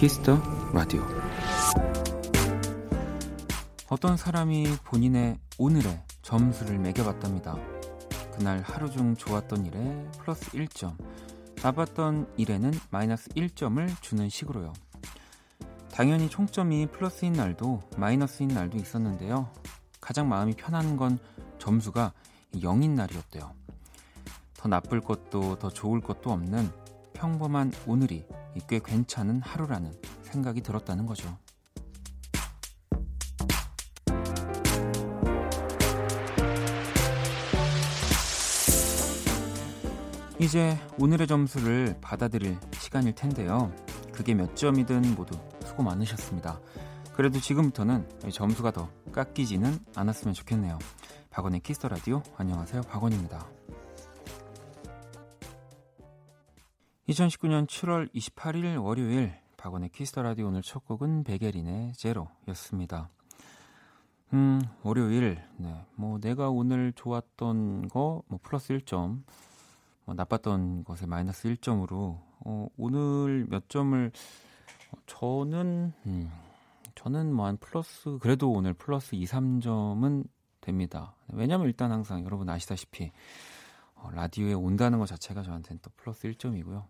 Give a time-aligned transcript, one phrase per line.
[0.00, 0.40] Kiss the
[0.72, 1.02] Radio
[3.90, 7.58] 어떤 사람이 본인의 오늘의 점수를 매겨봤답니다.
[8.34, 10.96] 그날 하루 중 좋았던 일에 플러스 1점,
[11.62, 14.72] 나빴던 일에는 마이너스 1점을 주는 식으로요.
[15.92, 19.52] 당연히 총점이 플러스인 날도 마이너스인 날도 있었는데요.
[20.00, 21.18] 가장 마음이 편한 건
[21.58, 22.14] 점수가
[22.54, 23.52] 0인 날이었대요.
[24.54, 26.70] 더 나쁠 것도 더 좋을 것도 없는
[27.12, 28.24] 평범한 오늘이
[28.68, 31.36] 꽤 괜찮은 하루라는 생각이 들었다는 거죠.
[40.38, 43.70] 이제 오늘의 점수를 받아들일 시간일 텐데요.
[44.10, 46.58] 그게 몇 점이든 모두 수고 많으셨습니다.
[47.14, 50.78] 그래도 지금부터는 점수가 더 깎이지는 않았으면 좋겠네요.
[51.28, 52.82] 박원의 Kiss the Radio 안녕하세요.
[52.82, 53.59] 박원입니다.
[57.10, 63.10] 2019년 7월 28일 월요일 박원의 Kiss the Radio 오늘 첫 곡은 백예린의 제로였습니다.
[64.32, 65.42] 음, 월요일.
[65.56, 65.84] 네.
[65.96, 69.24] 뭐 내가 오늘 좋았던 거 뭐 플러스 1점,
[70.04, 74.12] 뭐 나빴던 것에 마이너스 1점으로 어, 오늘 몇 점을
[74.92, 76.30] 어, 저는 음,
[76.94, 80.28] 저는 뭐 한 플러스 그래도 오늘 플러스 2, 3점은
[80.60, 81.16] 됩니다.
[81.26, 83.10] 왜냐면 일단 항상 여러분 아시다시피
[83.96, 86.84] 어, 라디오에 온다는 것 자체가 저한테는 또 플러스 1점이고요.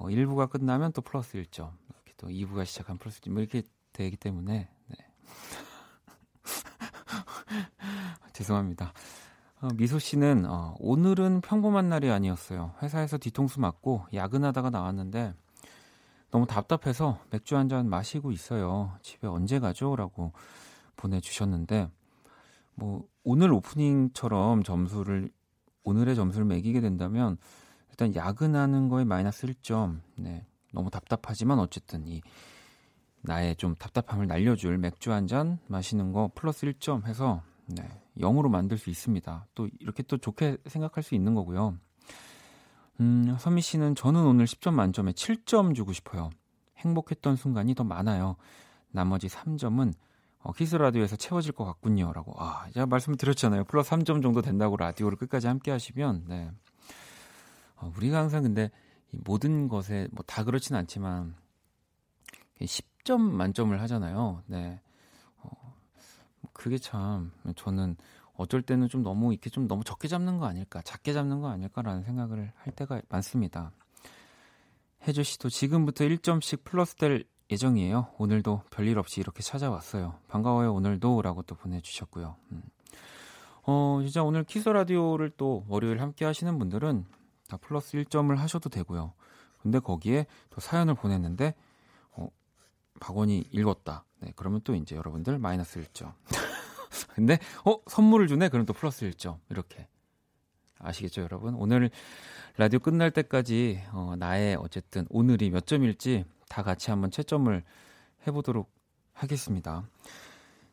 [0.00, 0.04] 네.
[0.04, 3.62] 어, 1부가 끝나면 또 플러스 1점, 이렇게 또 2부가 시작한 플러스 1점, 뭐 이렇게
[3.92, 4.96] 되기 때문에, 네.
[8.32, 8.92] 죄송합니다.
[9.60, 12.74] 어, 미소 씨는, 어, 오늘은 평범한 날이 아니었어요.
[12.82, 15.34] 회사에서 뒤통수 맞고 야근하다가 나왔는데,
[16.30, 18.96] 너무 답답해서 맥주 한 잔 마시고 있어요.
[19.02, 19.96] 집에 언제 가죠?
[19.96, 20.32] 라고
[20.96, 21.90] 보내주셨는데,
[22.74, 25.30] 뭐, 오늘 오프닝처럼 점수를,
[25.82, 27.36] 오늘의 점수를 매기게 된다면,
[28.00, 30.00] 일단 야근하는 거에 마이너스 1점.
[30.16, 30.46] 네.
[30.72, 32.22] 너무 답답하지만 어쨌든 이
[33.20, 37.86] 나의 좀 답답함을 날려줄 맥주 한 잔 마시는 거 플러스 1점 해서 네.
[38.16, 39.46] 0으로 만들 수 있습니다.
[39.54, 41.76] 또 이렇게 또 좋게 생각할 수 있는 거고요.
[43.00, 46.30] 음, 선미 씨는 저는 오늘 10점 만점에 7점 주고 싶어요.
[46.78, 48.36] 행복했던 순간이 더 많아요.
[48.90, 49.92] 나머지 3점은
[50.38, 52.14] 어, 키스 라디오에서 채워질 것 같군요.
[52.14, 52.32] 라고.
[52.38, 53.64] 아, 제가 말씀 드렸잖아요.
[53.64, 56.50] 플러스 3점 정도 된다고 라디오를 끝까지 함께 하시면, 네.
[57.80, 58.70] 어, 우리가 항상 근데
[59.10, 61.34] 모든 것에 뭐 다 그렇진 않지만
[62.60, 64.42] 10점 만점을 하잖아요.
[64.46, 64.80] 네.
[65.38, 65.50] 어,
[66.52, 67.96] 그게 참 저는
[68.34, 72.02] 어쩔 때는 좀 너무 이렇게 좀 너무 적게 잡는 거 아닐까, 작게 잡는 거 아닐까라는
[72.04, 73.72] 생각을 할 때가 많습니다.
[75.06, 78.08] 혜주 씨도 지금부터 1점씩 플러스 될 예정이에요.
[78.18, 80.14] 오늘도 별일 없이 이렇게 찾아왔어요.
[80.28, 81.20] 반가워요, 오늘도.
[81.22, 82.36] 라고 또 보내주셨고요.
[82.52, 82.62] 음.
[83.64, 87.04] 어, 진짜 오늘 키스 라디오를 또 월요일 함께 하시는 분들은
[87.50, 89.12] 다 플러스 1점을 하셔도 되고요.
[89.58, 91.54] 근데 거기에 또 사연을 보냈는데
[92.12, 92.28] 어,
[93.00, 94.04] 박원이 읽었다.
[94.20, 96.12] 네, 그러면 또 이제 여러분들 마이너스 1점.
[97.14, 98.48] 근데 어 선물을 주네.
[98.48, 99.38] 그럼 또 플러스 1점.
[99.50, 99.88] 이렇게
[100.78, 101.54] 아시겠죠, 여러분?
[101.54, 101.90] 오늘
[102.56, 107.62] 라디오 끝날 때까지 어, 나의 어쨌든 오늘이 몇 점일지 다 같이 한번 채점을
[108.26, 108.70] 해보도록
[109.12, 109.84] 하겠습니다.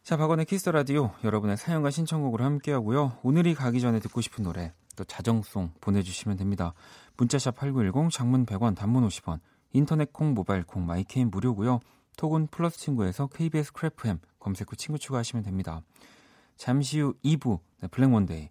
[0.03, 3.17] 자, 박원의 키스 라디오 여러분의 사연과 신청곡으로 함께하고요.
[3.23, 6.73] 오늘이 가기 전에 듣고 싶은 노래 또 자정송 보내주시면 됩니다.
[7.15, 9.39] 문자샵 8910 장문 100원 단문 50원
[9.71, 11.79] 인터넷 콩 모바일 콩 my K는 무료고요.
[12.17, 15.81] 톡은 플러스 친구에서 KBS 쿨FM 검색 후 친구 추가하시면 됩니다.
[16.57, 18.49] 잠시 후 2부 네, 블랙원데이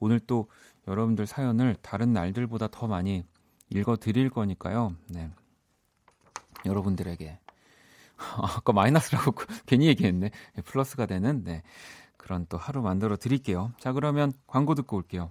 [0.00, 0.50] 오늘 또
[0.88, 3.24] 여러분들 사연을 다른 날들보다 더 많이
[3.70, 4.94] 읽어 드릴 거니까요.
[5.08, 5.30] 네.
[6.64, 7.38] 여러분들에게
[8.18, 9.34] 아까 마이너스라고
[9.66, 10.30] 괜히 얘기했네.
[10.54, 11.62] 네, 플러스가 되는 네.
[12.16, 13.72] 그런 또 하루 만들어 드릴게요.
[13.78, 15.30] 자 그러면 광고 듣고 올게요.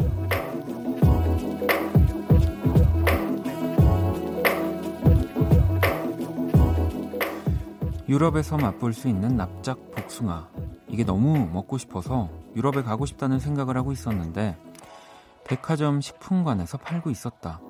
[8.11, 10.49] 유럽에서 맛볼 수 있는 납작 복숭아.
[10.89, 14.57] 이게 너무 먹고 싶어서 유럽에 가고 싶다는 생각을 하고 있었는데
[15.45, 17.61] 백화점 식품관에서 팔고 있었다.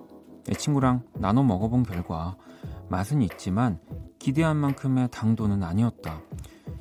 [0.45, 2.35] 내 친구랑 나눠 먹어본 결과
[2.89, 3.79] 맛은 있지만
[4.17, 6.19] 기대한 만큼의 당도는 아니었다.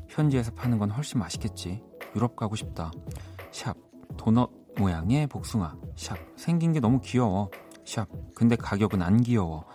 [0.08, 1.84] 현지에서 파는 건 훨씬 맛있겠지.
[2.16, 2.90] 유럽 가고 싶다.
[3.50, 3.76] 샵
[4.16, 5.76] 도넛 모양의 복숭아.
[5.96, 6.16] 샵.
[6.34, 7.50] 생긴 게 너무 귀여워.
[7.84, 8.08] 샵.
[8.34, 9.66] 근데 가격은 안 귀여워.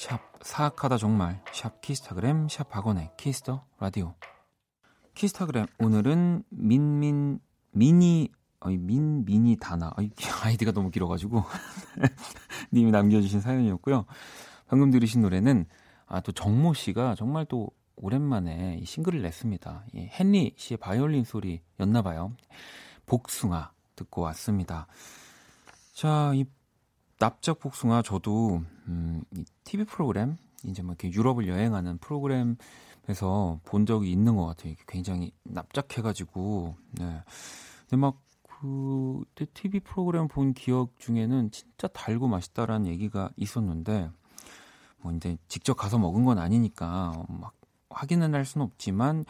[0.00, 0.18] 샵.
[0.40, 1.44] 사악하다 정말.
[1.52, 2.48] 샵 키스타그램.
[2.48, 4.14] 샵 박원의 Kiss the Radio.
[5.12, 5.66] 키스타그램.
[5.78, 7.38] 오늘은 민민
[7.70, 8.30] 미니
[8.60, 10.08] 아니 민 미니 다나 아이,
[10.42, 11.44] 아이디가 너무 길어가지고
[12.72, 14.06] 님이 남겨주신 사연이었고요.
[14.68, 15.66] 방금 들으신 노래는
[16.06, 19.84] 아 또 정모 씨가 정말 또 오랜만에 싱글을 냈습니다.
[19.92, 22.32] 이 헨리 씨의 바이올린 소리였나 봐요.
[23.04, 24.86] 복숭아 듣고 왔습니다.
[25.92, 26.46] 자, 이
[27.20, 34.10] 납작 복숭아 저도 음, 이 TV 프로그램 이제 뭐 이렇게 유럽을 여행하는 프로그램에서 본 적이
[34.10, 34.74] 있는 것 같아요.
[34.88, 37.22] 굉장히 납작해가지고 네.
[37.82, 44.10] 근데 막 그때 TV 프로그램 본 기억 중에는 진짜 달고 맛있다라는 얘기가 있었는데
[45.02, 47.52] 뭐 이제 직접 가서 먹은 건 아니니까 막
[47.90, 49.26] 확인은 할 수는 없지만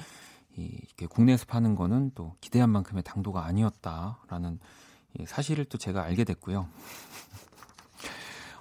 [0.56, 4.60] 이, 게 국내에서 파는 거는 또 기대한 만큼의 당도가 아니었다라는
[5.26, 6.68] 사실을 또 제가 알게 됐고요.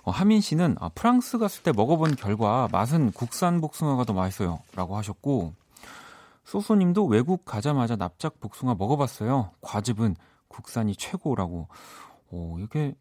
[0.10, 4.98] 어, 하민 씨는 아, 프랑스 갔을 때 먹어본 결과 맛은 국산 복숭아가 더 맛있어요 라고
[4.98, 5.54] 하셨고
[6.46, 9.52] 소소님도 외국 가자마자 납작 복숭아 먹어봤어요.
[9.62, 10.16] 과즙은
[10.48, 11.68] 국산이 최고라고.
[12.32, 12.96] 어, 이게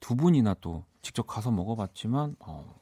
[0.00, 2.74] 두 분이나 또 직접 가서 먹어봤지만 어,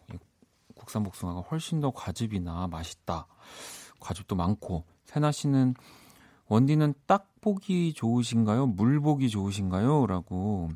[0.75, 3.29] 국산 복숭아가 훨씬 더 과즙이나 맛있다.
[4.01, 5.75] 과즙도 많고 세나 씨는
[6.49, 8.67] 원디는 딱 보기 좋으신가요?
[8.67, 10.09] 물 보기 좋으신가요?
[10.09, 10.69] 라고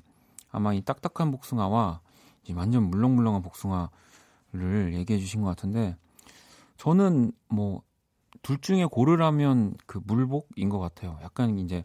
[0.52, 2.05] 아마 이 딱딱한 복숭아와 이
[2.54, 5.96] 완전 물렁물렁한 복숭아를 얘기해 주신 것 같은데
[6.76, 7.82] 저는 뭐
[8.46, 11.18] 둘 중에 고르라면 그 물복인 것 같아요.
[11.20, 11.84] 약간 이제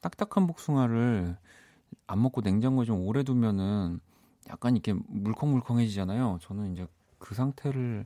[0.00, 1.36] 딱딱한 복숭아를
[2.08, 4.00] 안 먹고 냉장고에 좀 오래 두면은
[4.48, 6.38] 약간 이렇게 물컹물컹해지잖아요.
[6.42, 6.88] 저는 이제
[7.20, 8.04] 그 상태를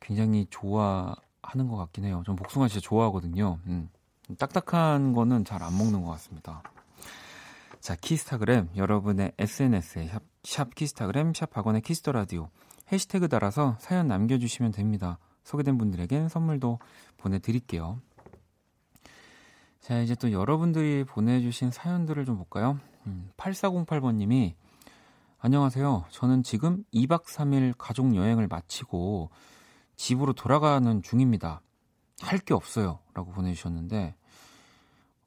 [0.00, 2.22] 굉장히 좋아하는 것 같긴 해요.
[2.26, 3.58] 전 복숭아 진짜 좋아하거든요.
[3.68, 3.88] 음.
[4.36, 6.62] 딱딱한 거는 잘 안 먹는 것 같습니다.
[7.80, 12.50] 자, 키스타그램 여러분의 SNS에 샵, 샵 키스타그램 샵 박원의 Kiss the Radio
[12.90, 15.18] 해시태그 달아서 사연 남겨주시면 됩니다.
[15.44, 16.78] 소개된 분들에겐 선물도
[17.18, 18.00] 보내드릴게요.
[19.80, 22.78] 자, 이제 또 여러분들이 보내주신 사연들을 좀 볼까요?
[23.06, 24.54] 음, 8408번님이
[25.38, 26.06] 안녕하세요.
[26.10, 29.30] 저는 지금 2박 3일 가족 여행을 마치고
[29.96, 31.62] 집으로 돌아가는 중입니다.
[32.20, 32.98] 할 게 없어요.
[33.14, 34.16] 라고 보내주셨는데,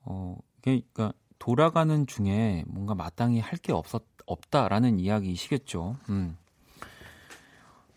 [0.03, 5.97] 어, 이게, 그니까, 돌아가는 중에 뭔가 마땅히 할 게 없었, 없다라는 이야기이시겠죠.
[6.09, 6.37] 음.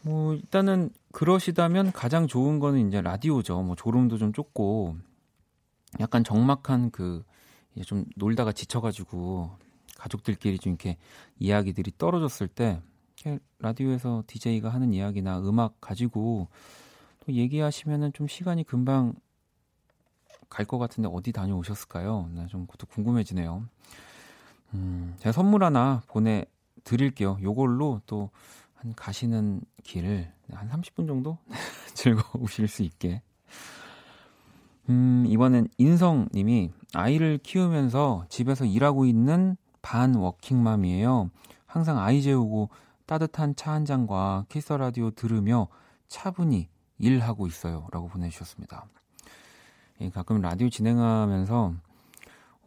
[0.02, 3.62] 뭐, 일단은, 그러시다면 가장 좋은 거는 이제 라디오죠.
[3.62, 4.96] 뭐, 졸음도 좀 좁고,
[6.00, 7.22] 약간 적막한 그,
[7.74, 9.50] 이제 좀 놀다가 지쳐가지고,
[9.98, 10.96] 가족들끼리 좀 이렇게
[11.38, 12.80] 이야기들이 떨어졌을 때
[13.58, 16.48] 라디오에서 DJ가 하는 이야기나 음악 가지고
[17.20, 19.14] 또 얘기하시면은 좀 시간이 금방
[20.54, 22.30] 갈 것 같은데 어디 다녀오셨을까요?
[22.34, 23.64] 나좀 그것도 궁금해지네요.
[24.74, 27.38] 음, 제가 선물 하나 보내드릴게요.
[27.42, 28.30] 요걸로 또
[28.74, 31.38] 한 가시는 길을 한 30분 정도
[31.94, 33.22] 즐거우실 수 있게.
[34.90, 41.30] 음, 이번엔 인성님이 아이를 키우면서 집에서 일하고 있는 반 워킹맘이에요.
[41.66, 42.68] 항상 아이 재우고
[43.06, 45.68] 따뜻한 차 한 잔과 키스 라디오 들으며
[46.08, 47.88] 차분히 일하고 있어요.
[47.90, 48.86] 라고 보내주셨습니다.
[50.00, 51.74] 예, 가끔 라디오 진행하면서,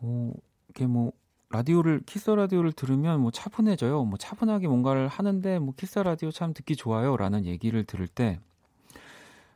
[0.02, 0.32] 어,
[0.70, 1.12] 이게 뭐,
[1.50, 4.04] 라디오를, 키스 라디오를 들으면 뭐 차분해져요.
[4.04, 7.16] 뭐 차분하게 뭔가를 하는데 뭐 키스 라디오 참 듣기 좋아요.
[7.16, 8.40] 라는 얘기를 들을 때,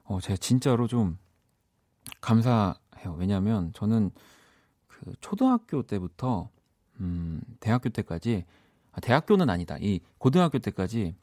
[0.04, 1.18] 어, 제가 진짜로 좀
[2.22, 3.16] 감사해요.
[3.18, 4.12] 왜냐면 저는
[4.88, 6.50] 그 초등학교 때부터
[7.00, 8.46] 음, 대학교 때까지
[8.92, 9.78] 아, 대학교는 아니다.
[9.80, 11.16] 이 고등학교 때까지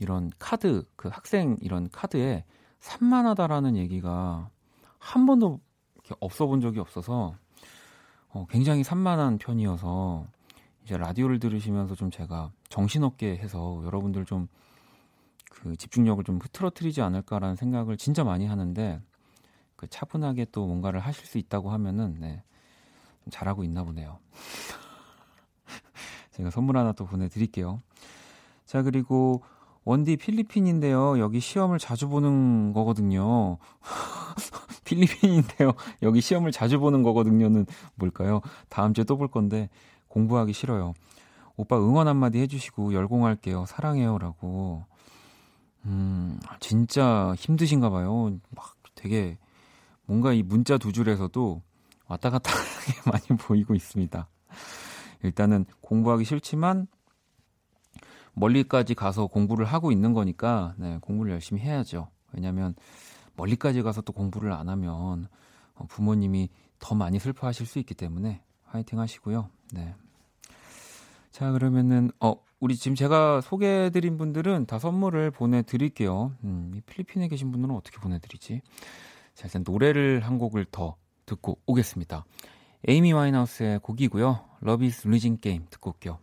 [0.00, 2.44] 이런 카드 그 학생 이런 카드에
[2.80, 4.50] 산만하다라는 얘기가
[4.98, 5.60] 한 번도
[6.20, 7.34] 없어 본 적이 없어서
[8.28, 10.26] 어, 굉장히 산만한 편이어서
[10.84, 14.48] 이제 라디오를 들으시면서 좀 제가 정신없게 해서 여러분들 좀
[15.62, 19.00] 그 집중력을 좀 흐트러뜨리지 않을까라는 생각을 진짜 많이 하는데
[19.76, 22.42] 그 차분하게 또 뭔가를 하실 수 있다고 하면은 네,
[23.30, 24.18] 잘하고 있나 보네요.
[26.32, 27.80] 제가 선물 하나 또 보내드릴게요.
[28.64, 29.44] 자, 그리고
[29.84, 31.20] 원디 필리핀인데요.
[31.20, 33.58] 여기 시험을 자주 보는 거거든요.
[34.84, 35.72] 필리핀인데요.
[36.02, 38.40] 여기 시험을 자주 보는 거거든요는 뭘까요?
[38.68, 39.68] 다음 주에 또 볼 건데
[40.08, 40.94] 공부하기 싫어요.
[41.56, 43.66] 오빠 응원 한마디 해주시고 열공할게요.
[43.66, 44.18] 사랑해요.
[44.18, 44.84] 라고.
[45.84, 48.38] 음, 진짜 힘드신가 봐요.
[48.50, 49.38] 막 되게
[50.06, 51.62] 뭔가 이 문자 두 줄에서도
[52.08, 54.28] 왔다 갔다 하게 많이 보이고 있습니다.
[55.22, 56.86] 일단은 공부하기 싫지만
[58.34, 62.08] 멀리까지 가서 공부를 하고 있는 거니까 네, 공부를 열심히 해야죠.
[62.32, 62.74] 왜냐하면
[63.36, 65.28] 멀리까지 가서 또 공부를 안 하면
[65.74, 66.48] 어, 부모님이
[66.78, 69.48] 더 많이 슬퍼하실 수 있기 때문에 화이팅 하시고요.
[69.72, 69.94] 네.
[71.30, 76.32] 자, 그러면은, 어, 우리 지금 제가 소개해드린 분들은 다 선물을 보내드릴게요.
[76.44, 78.60] 음, 필리핀에 계신 분들은 어떻게 보내드리지?
[79.34, 80.96] 자, 일단 노래를 한 곡을 더
[81.26, 82.24] 듣고 오겠습니다.
[82.86, 84.44] 에이미 와인하우스의 곡이고요.
[84.64, 86.18] Is Losing Game 듣고 올게요.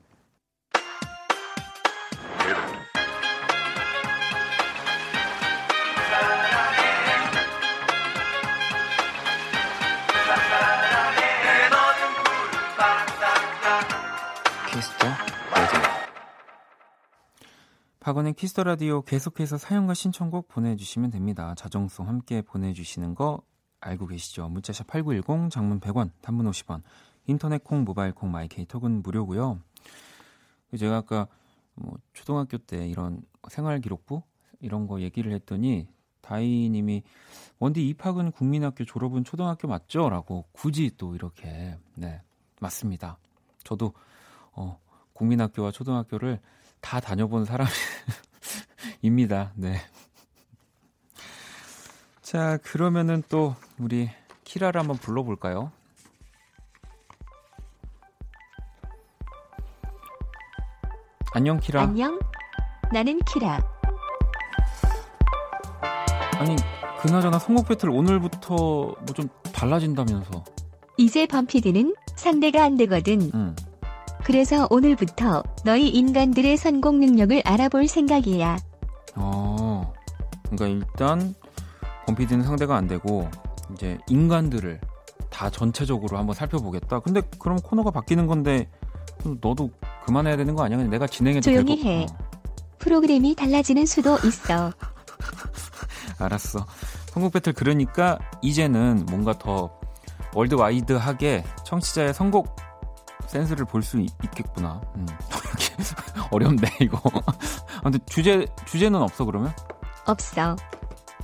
[18.10, 21.54] 박원의 Kiss the Radio 계속해서 사연과 신청곡 보내주시면 됩니다.
[21.54, 23.44] 자정송 함께 보내주시는 거
[23.82, 24.50] 알고 계시죠?
[24.50, 26.82] 문자샵 8910, 장문 100원, 단문 50원,
[27.28, 29.60] 인터넷 콩, 모바일 콩, my K, 톡은 무료고요.
[30.76, 31.28] 제가 아까
[31.76, 34.24] 뭐 초등학교 때 이런 생활 기록부
[34.60, 35.88] 이런 거 얘기를 했더니
[36.22, 37.04] 다이님이
[37.60, 40.10] 원디 입학은 국민학교 졸업은 초등학교 맞죠?
[40.10, 42.24] 라고 굳이 또 이렇게 네
[42.60, 43.20] 맞습니다.
[43.64, 43.94] 저도
[44.54, 44.80] 어,
[45.14, 46.40] 국민학교와 초등학교를
[46.82, 47.46] 다 다녀본
[49.02, 49.52] 사람입니다.
[49.56, 49.80] 네.
[52.22, 54.10] 자, 그러면은 또 우리
[54.44, 55.72] 키라를 한번 불러볼까요?
[61.34, 61.82] 안녕, 키라.
[61.84, 62.20] 안녕.
[62.92, 63.60] 나는 키라.
[66.40, 66.56] 아니,
[67.02, 70.44] 그나저나 선곡 배틀 오늘부터 뭐 좀 달라진다면서.
[70.98, 73.30] 이제 범피디는 상대가 안 되거든.
[73.34, 73.56] 응.
[74.30, 78.58] 그래서 오늘부터 너희 인간들의 선곡 능력을 알아볼 생각이야.
[79.16, 79.92] 어,
[80.52, 81.34] 그러니까 일단
[82.06, 83.28] 범피디는 상대가 안 되고
[83.74, 84.80] 이제 인간들을
[85.32, 87.00] 다 전체적으로 한번 살펴보겠다.
[87.00, 88.70] 근데 그럼 코너가 바뀌는 건데
[89.42, 89.72] 너도
[90.06, 90.78] 그만해야 되는 거 아니야?
[90.84, 91.90] 내가 진행해도 조용히 되고.
[91.90, 92.04] 해.
[92.04, 92.18] 어.
[92.78, 94.72] 프로그램이 달라지는 수도 있어.
[96.20, 96.68] 알았어.
[97.08, 99.72] 선곡 배틀 그러니까 이제는 뭔가 더
[100.36, 102.69] worldwide하게 청취자의 선곡
[103.30, 104.82] 센스를 볼 수 있겠구나.
[104.96, 105.06] 음.
[106.32, 107.00] 어렵네 이거.
[107.82, 109.54] 아무튼 주제 주제는 없어 그러면?
[110.06, 110.56] 없어.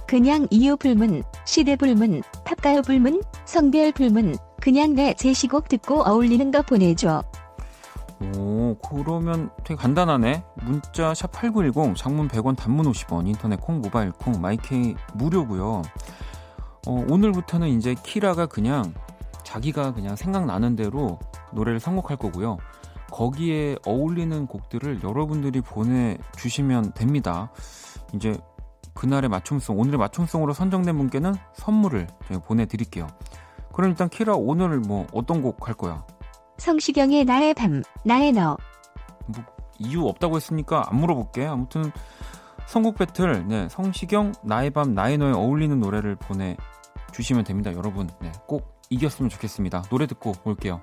[0.07, 6.61] 그냥 이유 불문, 시대 불문, 팝가요 불문, 성별 불문, 그냥 내 제시곡 듣고 어울리는 거
[6.61, 7.23] 보내줘.
[8.37, 10.43] 오, 그러면 되게 간단하네.
[10.61, 15.81] 문자 샵 8910, 장문 100원, 단문 50원, 인터넷 콩, 모바일 콩, my K 무료고요.
[16.87, 18.93] 어, 오늘부터는 이제 키라가 그냥
[19.43, 21.19] 자기가 그냥 생각나는 대로
[21.53, 22.57] 노래를 선곡할 거고요.
[23.11, 27.51] 거기에 어울리는 곡들을 여러분들이 보내주시면 됩니다.
[28.13, 28.37] 이제
[28.93, 32.07] 그날의 맞춤송, 오늘의 맞춤송으로 선정된 분께는 선물을
[32.45, 33.07] 보내드릴게요.
[33.73, 36.05] 그럼 일단 키라 오늘 뭐 어떤 곡 할 거야?
[36.57, 38.57] 성시경의 나의 밤, 나의 너.
[39.27, 39.43] 뭐
[39.77, 41.45] 이유 없다고 했으니까 안 물어볼게.
[41.45, 41.91] 아무튼
[42.67, 47.73] 선곡 배틀, 네, 성시경 나의 밤, 나의 너에 어울리는 노래를 보내주시면 됩니다.
[47.73, 49.83] 여러분, 네, 꼭 이겼으면 좋겠습니다.
[49.83, 50.81] 노래 듣고 올게요.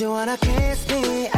[0.00, 1.31] You wanna kiss me?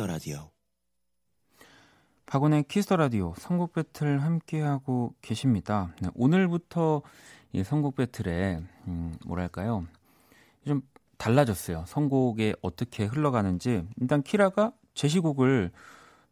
[0.00, 0.50] 키스 더 라디오.
[2.24, 5.92] 박원의 키스 더 라디오 선곡 배틀 함께 하고 계십니다.
[6.00, 7.02] 네, 오늘부터
[7.52, 9.84] 이 선곡 배틀에 음, 뭐랄까요?
[10.66, 10.80] 좀
[11.18, 11.84] 달라졌어요.
[11.86, 15.70] 선곡에 어떻게 흘러가는지 일단 키라가 제시곡을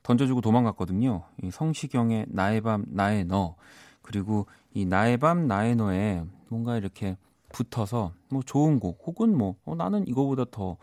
[0.03, 1.25] 던져주고 도망갔거든요.
[1.43, 3.57] 이 성시경의 나의 밤 나의 너
[4.01, 7.19] 그리고 이 나의 밤 나의 너에 뭔가 이렇게
[7.51, 10.79] 붙어서 뭐 좋은 곡 혹은 뭐 어, 나는 이거보다 더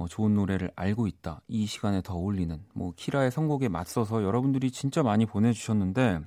[0.00, 1.42] 어, 좋은 노래를 알고 있다.
[1.46, 6.20] 이 시간에 더 어울리는 뭐 키라의 선곡에 맞서서 여러분들이 진짜 많이 보내주셨는데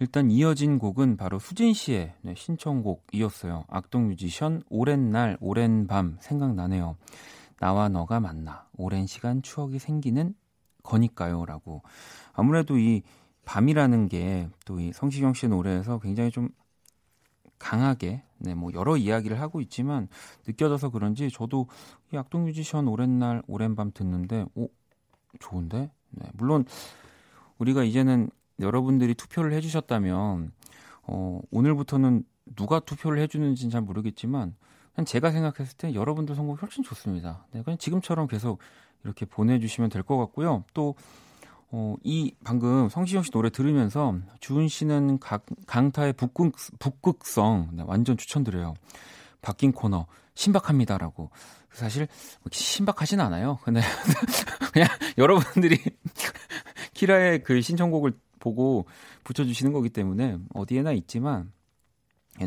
[0.00, 3.66] 일단 이어진 곡은 바로 수진 씨의 네, 신청곡이었어요.
[3.68, 6.96] 악동 뮤지션 오랜 날 오랜 밤 생각나네요.
[7.60, 10.34] 나와 너가 만나 오랜 시간 추억이 생기는
[10.82, 11.82] 거니까요라고
[12.32, 13.02] 아무래도 이
[13.44, 16.48] 밤이라는 게 또 이 성시경 씨 노래에서 굉장히 좀
[17.58, 20.08] 강하게 네, 뭐 여러 이야기를 하고 있지만
[20.46, 21.68] 느껴져서 그런지 저도
[22.12, 24.68] 이 악동 뮤지션 오랜 날 오랜 밤 듣는데 오
[25.40, 26.64] 좋은데 네, 물론
[27.58, 28.28] 우리가 이제는
[28.60, 30.52] 여러분들이 투표를 해주셨다면
[31.04, 32.24] 어, 오늘부터는
[32.56, 34.54] 누가 투표를 해주는지는 잘 모르겠지만
[34.94, 37.46] 그냥 제가 생각했을 때 여러분들 선곡 훨씬 좋습니다.
[37.52, 38.60] 네, 그냥 지금처럼 계속
[39.04, 40.64] 이렇게 보내주시면 될 것 같고요.
[40.72, 40.94] 또
[41.70, 48.16] 어, 이 방금 성시경 씨 노래 들으면서 주은 씨는 강, 강타의 북극, 북극성 네, 완전
[48.16, 48.74] 추천드려요.
[49.42, 51.30] 바뀐 코너 신박합니다라고.
[51.72, 52.06] 사실
[52.50, 53.58] 신박하진 않아요.
[53.64, 53.80] 근데
[54.72, 55.78] 그냥 여러분들이
[56.94, 58.86] 키라의 그 신청곡을 보고
[59.24, 61.52] 붙여주시는 거기 때문에 어디에나 있지만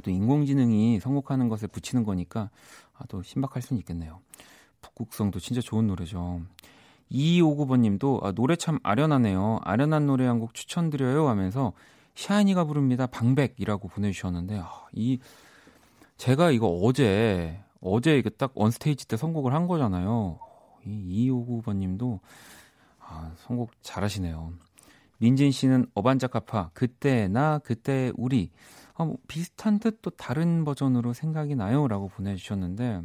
[0.03, 2.49] 또 인공지능이 선곡하는 것에 붙이는 거니까
[2.93, 4.21] 아, 또 신박할 수는 있겠네요.
[4.81, 6.41] 북극성도 진짜 좋은 노래죠.
[7.11, 9.59] 2259번님도 아, 노래 참 아련하네요.
[9.63, 11.73] 아련한 노래 한 곡 추천드려요 하면서
[12.15, 13.07] 샤이니가 부릅니다.
[13.07, 15.19] 방백이라고 보내주셨는데 아, 이
[16.17, 20.39] 제가 이거 어제 어제 이게 딱 원스테이지 때 선곡을 한 거잖아요.
[20.85, 22.19] 이 2259번님도
[22.99, 24.53] 아, 선곡 잘하시네요.
[25.19, 28.49] 민진 씨는 어반자카파 그때 나 그때 우리
[28.95, 33.01] 아, 뭐 비슷한 듯 또 다른 버전으로 생각이 나요라고 보내주셨는데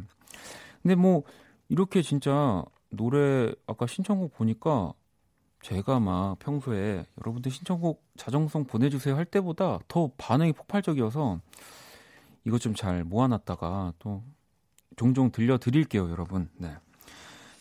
[0.81, 1.23] 근데 뭐
[1.69, 2.63] 이렇게 진짜
[2.95, 4.93] 노래 아까 신청곡 보니까
[5.61, 11.39] 제가 막 평소에 여러분들 신청곡 자정송 보내주세요 할 때보다 더 반응이 폭발적이어서
[12.45, 14.21] 이거 좀잘 모아놨다가 또
[14.95, 16.49] 종종 들려드릴게요, 여러분.
[16.57, 16.75] 네.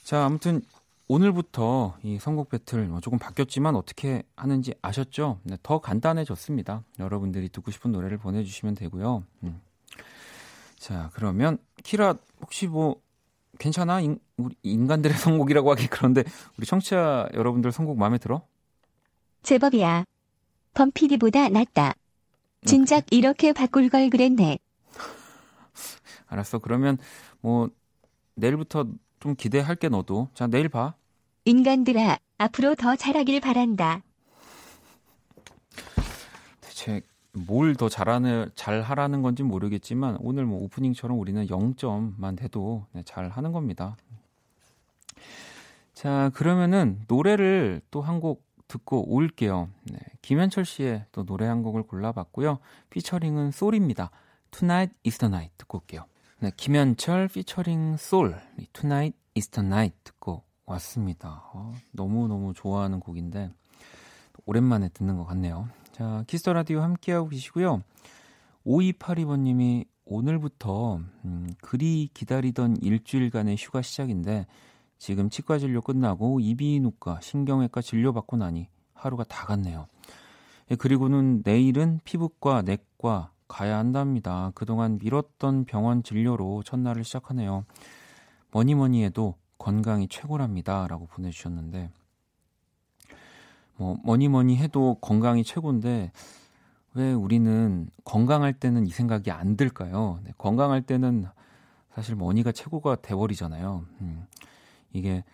[0.03, 0.61] 자, 아무튼
[1.09, 5.41] 오늘부터 이 선곡 배틀 뭐 조금 바뀌었지만 어떻게 하는지 아셨죠?
[5.45, 6.83] 네, 더 간단해졌습니다.
[6.99, 9.23] 여러분들이 듣고 싶은 노래를 보내주시면 되고요.
[9.45, 9.61] 음.
[10.77, 13.01] 자, 그러면 키라 혹시 뭐
[13.59, 14.01] 괜찮아?
[14.01, 16.25] 인, 우리 인간들의 선곡이라고 하기 그런데
[16.59, 18.47] 우리 청취자 여러분들 선곡 마음에 들어?
[19.43, 20.05] 제법이야.
[20.75, 21.95] 범피디보다 낫다.
[22.65, 24.59] 진작 이렇게 바꿀 걸 그랬네.
[26.29, 26.59] 알았어.
[26.61, 26.97] 그러면
[27.41, 27.69] 뭐
[28.35, 28.87] 내일부터
[29.21, 30.29] 좀 기대할게 너도.
[30.35, 30.95] 자, 내일 봐.
[31.45, 34.03] 인간들아, 앞으로 더 잘하길 바란다.
[36.61, 43.03] 대체 뭘 더 잘하는 잘 하라는 건지 모르겠지만 오늘 뭐 오프닝처럼 우리는 0점만 돼도 네,
[43.05, 43.97] 잘 하는 겁니다.
[45.95, 49.69] 자, 그러면은 노래를 또 한 곡 듣고 올게요.
[49.85, 52.59] 네, 김현철 씨의 또 노래 한 곡을 골라봤고요.
[52.91, 54.11] 피처링은 솔입니다.
[54.51, 56.07] Tonight is the night 듣고 올게요.
[56.41, 58.41] 네, 김현철 피처링 솔
[58.73, 61.43] Tonight is the night 듣고 왔습니다.
[61.53, 63.51] 어, 너무너무 좋아하는 곡인데
[64.47, 65.69] 오랜만에 듣는 것 같네요.
[66.03, 67.85] 자, 키스 더 라디오 함께하고 계시고요.
[68.67, 74.49] 5282번님이 오늘부터 음, 그리 기다리던 일주일간의 휴가 시작인데
[74.99, 79.87] 지금 치과 진료 끝나고 이비인후과, 신경외과 진료 받고 나니 하루가 다 갔네요.
[80.73, 84.51] 예, 그리고는 내일은 피부과, 내과 가야 한답니다.
[84.57, 87.65] 그동안 미뤘던 병원 진료로 첫날을 시작하네요.
[88.51, 90.89] 뭐니 뭐니 해도 건강이 최고랍니다.
[90.89, 91.93] 라고 보내주셨는데,
[93.83, 96.13] 뭐, 뭐니 뭐니 해도 건강이 최고인데,
[96.95, 100.21] 왜 우리는 건강할 때는 이 생각이 안 들까요?
[100.23, 101.27] 네, 건강할 때는
[101.95, 103.85] 사실 머니가 최고가 돼버리잖아요.
[104.03, 104.27] 음.
[104.93, 105.25] 이게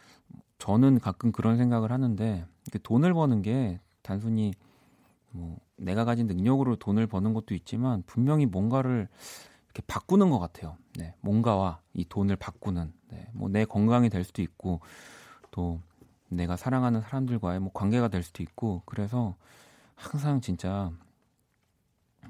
[0.58, 2.46] 저는 가끔 그런 생각을 하는데
[2.82, 4.54] 돈을 버는 게 단순히
[5.30, 9.08] 뭐 내가 가진 능력으로 돈을 버는 것도 있지만 분명히 뭔가를
[9.66, 10.76] 이렇게 바꾸는 것 같아요.
[10.96, 14.80] 네, 뭔가와 이 돈을 바꾸는 네, 뭐 내 건강이 될 수도 있고
[15.50, 15.80] 또
[16.28, 19.36] 내가 사랑하는 사람들과의 뭐 관계가 될 수도 있고 그래서
[19.94, 20.90] 항상 진짜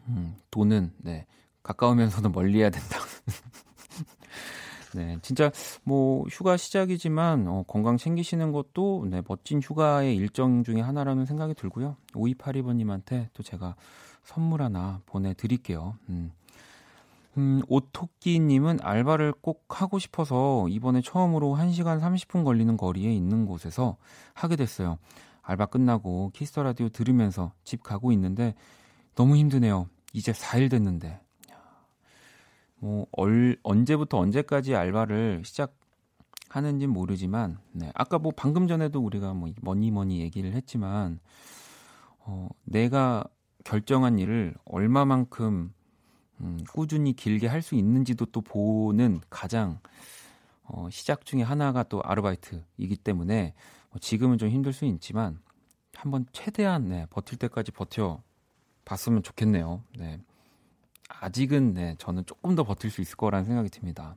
[0.09, 1.27] 음, 돈은 네,
[1.63, 2.99] 가까우면서도 멀리해야 된다.
[4.95, 5.51] 네, 진짜
[5.85, 11.97] 뭐 휴가 시작이지만 어, 건강 챙기시는 것도 네, 멋진 휴가의 일정 중에 하나라는 생각이 들고요.
[12.15, 13.77] 5282번님한테 또 제가
[14.23, 15.97] 선물 하나 보내드릴게요.
[16.09, 16.33] 음.
[17.39, 23.97] 음, 오토끼님은 알바를 꼭 하고 싶어서 이번에 처음으로 1시간 30분 걸리는 거리에 있는 곳에서
[24.35, 24.99] 하게 됐어요.
[25.43, 28.57] 알바 끝나고 키스 더 라디오 들으면서 집 가고 있는데
[29.15, 29.89] 너무 힘드네요.
[30.13, 31.21] 이제 4일 됐는데
[32.81, 39.93] 뭐 얼, 언제부터 언제까지 알바를 시작하는지 모르지만 네, 아까 뭐 방금 전에도 우리가 뭐 머니
[39.93, 41.21] 머니 얘기를 했지만
[42.19, 43.25] 어, 내가
[43.65, 45.73] 결정한 일을 얼마만큼
[46.41, 49.81] 음, 꾸준히 길게 할 수 있는지도 또 보는 가장
[50.65, 53.55] 어, 시작 중에 하나가 또 아르바이트이기 때문에
[53.91, 55.41] 뭐 지금은 좀 힘들 수 있지만
[55.95, 58.23] 한번 최대한 네, 버틸 때까지 버텨
[58.85, 59.83] 봤으면 좋겠네요.
[59.99, 60.21] 네.
[61.09, 64.17] 아직은 네, 저는 조금 더 버틸 수 있을 거라는 생각이 듭니다.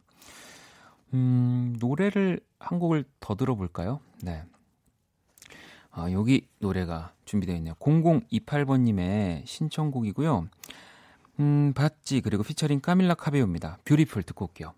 [1.13, 3.99] 음, 노래를 한 곡을 더 들어볼까요?
[4.21, 4.43] 네.
[5.89, 7.73] 아, 여기 노래가 준비되어 있네요.
[7.75, 10.47] 0028번님의 신청곡이고요.
[11.41, 13.79] 음, Bazzi 그리고 피처링 카밀라 카베요입니다.
[13.83, 14.75] Beautiful 듣고 올게요.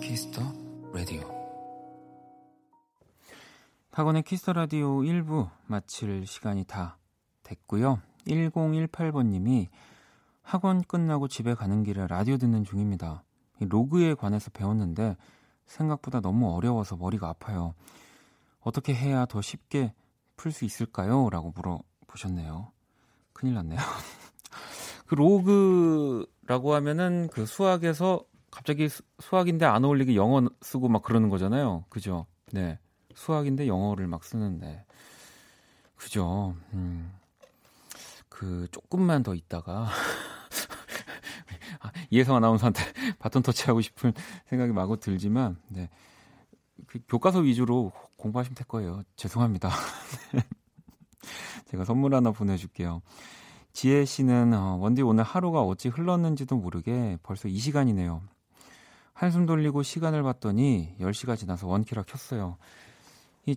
[0.00, 0.42] 키스 더
[0.92, 1.22] 라디오.
[3.92, 6.98] 박원의 키스 더 라디오 1부 마칠 시간이 다
[7.44, 8.00] 됐고요.
[8.26, 9.68] 1018번 님이
[10.42, 13.24] 학원 끝나고 집에 가는 길에 라디오 듣는 중입니다.
[13.60, 15.16] 로그에 관해서 배웠는데
[15.66, 17.74] 생각보다 너무 어려워서 머리가 아파요.
[18.60, 19.94] 어떻게 해야 더 쉽게
[20.36, 21.30] 풀 수 있을까요?
[21.30, 22.72] 라고 물어보셨네요.
[23.32, 23.78] 큰일 났네요.
[25.06, 31.84] 그 로그라고 하면은 그 수학에서 갑자기 수, 수학인데 안 어울리게 영어 쓰고 막 그러는 거잖아요.
[31.88, 32.26] 그죠?
[32.52, 32.78] 네.
[33.14, 34.84] 수학인데 영어를 막 쓰는데.
[35.96, 36.54] 그죠?
[36.72, 37.12] 음.
[38.28, 39.90] 그 조금만 더 있다가 아,
[42.12, 42.82] 이혜성 아나운서한테
[43.18, 44.12] 바톤 터치하고 싶은
[44.44, 45.88] 생각이 마구 들지만 네.
[46.86, 49.02] 그 교과서 위주로 공부하시면 될 거예요.
[49.16, 49.70] 죄송합니다.
[51.66, 53.00] 제가 선물 하나 보내줄게요.
[53.72, 58.20] 지혜 씨는 어, 원디 오늘 하루가 어찌 흘렀는지도 모르게 벌써 이 시간이네요.
[59.14, 62.58] 한숨 돌리고 시간을 봤더니 10시가 지나서 원키라 켰어요.
[63.46, 63.56] 이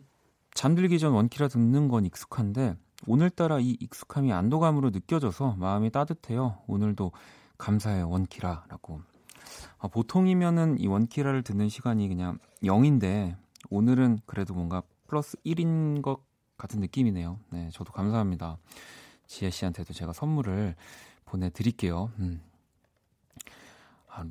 [0.53, 6.59] 잠들기 전 원키라 듣는 건 익숙한데 오늘따라 이 익숙함이 안도감으로 느껴져서 마음이 따뜻해요.
[6.67, 7.11] 오늘도
[7.57, 9.01] 감사해요 원키라 라고.
[9.79, 13.35] 아, 보통이면은 이 원키라를 듣는 시간이 그냥 0인데
[13.69, 16.21] 오늘은 그래도 뭔가 플러스 1인 것
[16.57, 17.39] 같은 느낌이네요.
[17.51, 18.57] 네, 저도 감사합니다.
[19.27, 20.75] 지혜 씨한테도 제가 선물을
[21.25, 22.11] 보내드릴게요.
[22.19, 22.41] 음.
[24.07, 24.23] 아,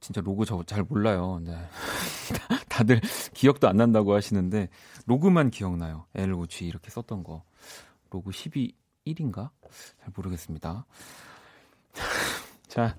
[0.00, 1.40] 진짜 로그 저 잘 몰라요.
[1.44, 1.56] 네.
[2.68, 3.00] 다들
[3.34, 4.68] 기억도 안 난다고 하시는데
[5.06, 6.06] 로그만 기억나요.
[6.14, 7.42] LOG 이렇게 썼던 거.
[8.10, 8.72] 로그 12
[9.06, 9.50] 1인가?
[10.00, 10.84] 잘 모르겠습니다.
[12.76, 12.94] 자,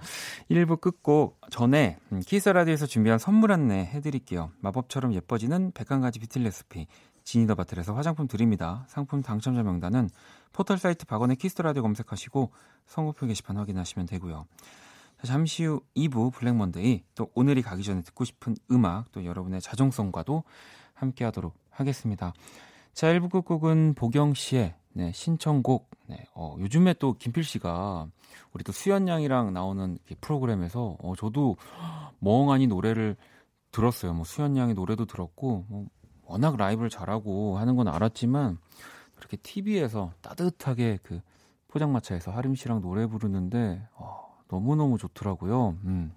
[0.50, 4.50] 1부 끝곡 전에 음, 키스 라디오에서 준비한 선물 안내 해드릴게요.
[4.60, 6.88] 마법처럼 예뻐지는 101가지 뷰티 레시피
[7.24, 8.86] 지니더 바틀에서 화장품 드립니다.
[8.88, 10.10] 상품 당첨자 명단은
[10.52, 12.52] 포털 사이트 박원의 키스 라디오 검색하시고
[12.88, 14.48] 선곡표 게시판 확인하시면 되고요.
[15.20, 19.62] 자, 잠시 후 2부 블랙 먼데이 또 오늘이 가기 전에 듣고 싶은 음악 또 여러분의
[19.62, 20.44] 자정송과도
[20.96, 22.34] 함께 하도록 하겠습니다.
[22.96, 25.92] 자, 1부 끝곡은 보경 씨의 네, 신청곡.
[26.08, 28.08] 네, 어, 요즘에 또 김필 씨가
[28.52, 31.56] 우리 또 수연 양이랑 나오는 프로그램에서 어, 저도
[32.18, 33.16] 멍하니 노래를
[33.70, 34.16] 들었어요.
[34.16, 35.86] 뭐 수연 양의 노래도 들었고 뭐
[36.24, 38.58] 워낙 라이브를 잘하고 하는 건 알았지만
[39.20, 41.22] 이렇게 TV에서 따뜻하게 그
[41.68, 45.78] 포장마차에서 하림 씨랑 노래 부르는데 어, 너무너무 좋더라고요.
[45.84, 46.12] 음.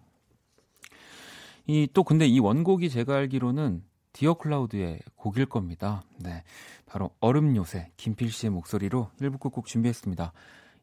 [1.66, 3.84] 이 또 근데 이 원곡이 제가 알기로는
[4.20, 6.02] 디어 클라우드의 곡일 겁니다.
[6.18, 6.44] 네.
[6.85, 10.35] 바로 얼음 요새 김필 씨의 목소리로 1부 끝곡 준비했습니다.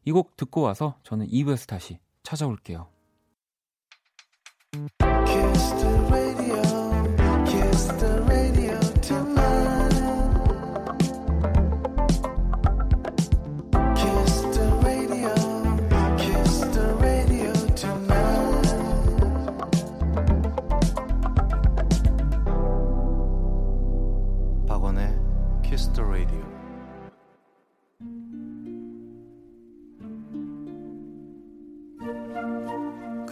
[0.06, 2.88] 이 곡 듣고 와서 저는 2부에서 다시 찾아올게요.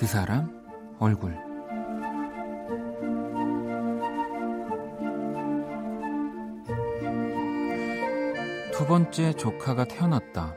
[0.07, 0.49] 그 사람
[1.01, 1.37] 얼굴
[8.73, 10.55] 두 번째 조카가 태어났다.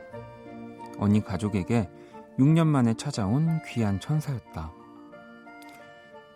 [0.98, 1.90] 언니 가족에게
[2.38, 4.72] 6년 만에 찾아온 귀한 천사였다.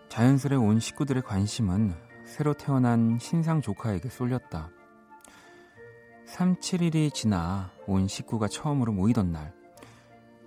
[0.09, 4.71] 자연스레 온 식구들의 관심은 새로 태어난 신상 조카에게 쏠렸다.
[6.27, 9.55] 3, 7일이 지나 온 식구가 처음으로 모이던 날,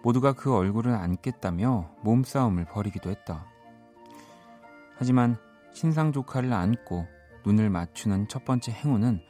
[0.03, 3.45] 모두가 그 얼굴을 안겠다며 몸싸움을 벌이기도 했다.
[4.97, 5.38] 하지만
[5.73, 7.05] 신상 조카를 안고
[7.45, 9.21] 눈을 맞추는 첫 번째 행운은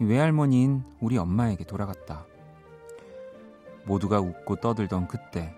[0.00, 2.26] 외할머니인 우리 엄마에게 돌아갔다.
[3.86, 5.54] 모두가 웃고 떠들던 그때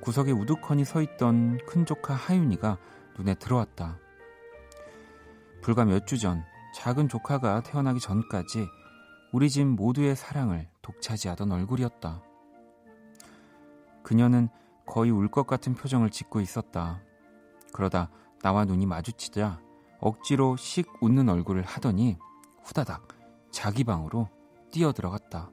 [0.00, 2.78] 구석에 우두커니 서 있던 큰 조카 하윤이가
[3.18, 3.98] 눈에 들어왔다.
[5.62, 8.66] 불과 몇 주 전 작은 조카가 태어나기 전까지
[9.32, 12.22] 우리 집 모두의 사랑을 독차지하던 얼굴이었다.
[14.04, 14.48] 그녀는
[14.86, 17.00] 거의 울 것 같은 표정을 짓고 있었다.
[17.72, 18.10] 그러다
[18.42, 19.60] 나와 눈이 마주치자
[19.98, 22.18] 억지로 씩 웃는 얼굴을 하더니
[22.62, 23.08] 후다닥
[23.50, 24.28] 자기 방으로
[24.70, 25.50] 뛰어 들어갔다.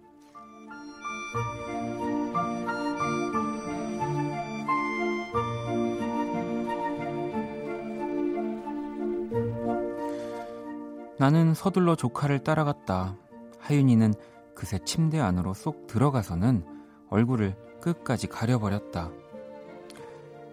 [11.17, 13.15] 나는 서둘러 조카를 따라갔다.
[13.59, 14.13] 하윤이는
[14.55, 16.65] 그새 침대 안으로 쏙 들어가서는
[17.09, 19.11] 얼굴을 끝까지 가려버렸다.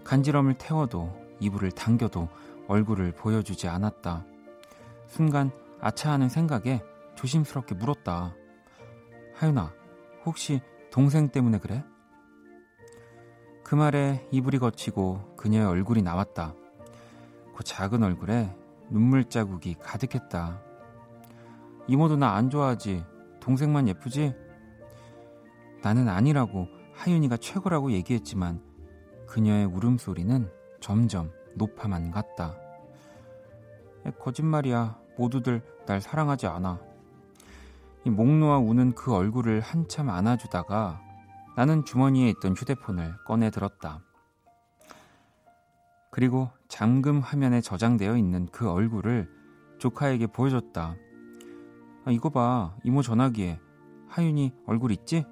[0.05, 2.29] 간지럼을 태워도 이불을 당겨도
[2.67, 4.25] 얼굴을 보여주지 않았다.
[5.07, 6.83] 순간 아차하는 생각에
[7.15, 8.35] 조심스럽게 물었다.
[9.35, 9.73] 하윤아,
[10.25, 10.61] 혹시
[10.91, 11.85] 동생 때문에 그래?
[13.63, 16.55] 그 말에 이불이 거치고 그녀의 얼굴이 나왔다.
[17.55, 18.55] 그 작은 얼굴에
[18.89, 20.63] 눈물 자국이 가득했다.
[21.87, 23.05] 이모도 나 안 좋아하지?
[23.41, 24.35] 동생만 예쁘지?
[25.83, 26.67] 나는 아니라고
[26.99, 28.61] 하윤이가 최고라고 얘기했지만
[29.27, 32.57] 그녀의 울음소리는 점점 높아만 갔다.
[34.19, 34.99] 거짓말이야.
[35.17, 36.81] 모두들 날 사랑하지 않아.
[38.07, 41.01] 목 놓아 우는 그 얼굴을 한참 안아주다가
[41.57, 44.01] 나는 주머니에 있던 휴대폰을 꺼내 들었다.
[46.11, 49.29] 그리고 잠금 화면에 저장되어 있는 그 얼굴을
[49.79, 50.97] 조카에게 보여줬다.
[52.05, 52.75] 아, 이거 봐.
[52.83, 53.61] 이모 전화기에
[54.09, 55.25] 하윤이 얼굴 있지?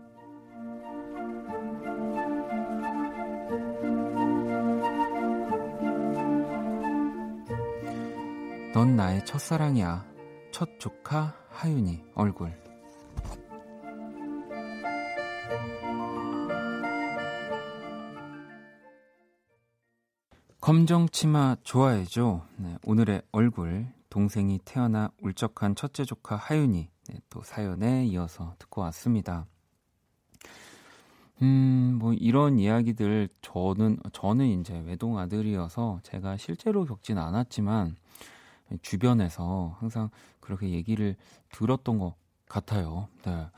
[8.96, 10.06] 넌 나의 첫사랑이야.
[10.50, 12.50] 첫 조카 하윤이 얼굴.
[20.62, 22.46] 검정 치마 좋아해줘.
[22.56, 29.44] 네, 오늘의 얼굴 동생이 태어나 울적한 첫째 조카 하윤이 네, 또 사연에 이어서 듣고 왔습니다.
[31.42, 37.94] 음, 뭐 이런 이야기들 저는 저는 이제 외동 아들이어서 제가 실제로 겪진 않았지만
[38.82, 41.16] 주변에서 항상 그렇게 얘기를
[41.50, 42.14] 들었던 것
[42.48, 43.08] 같아요.
[43.24, 43.48] 네.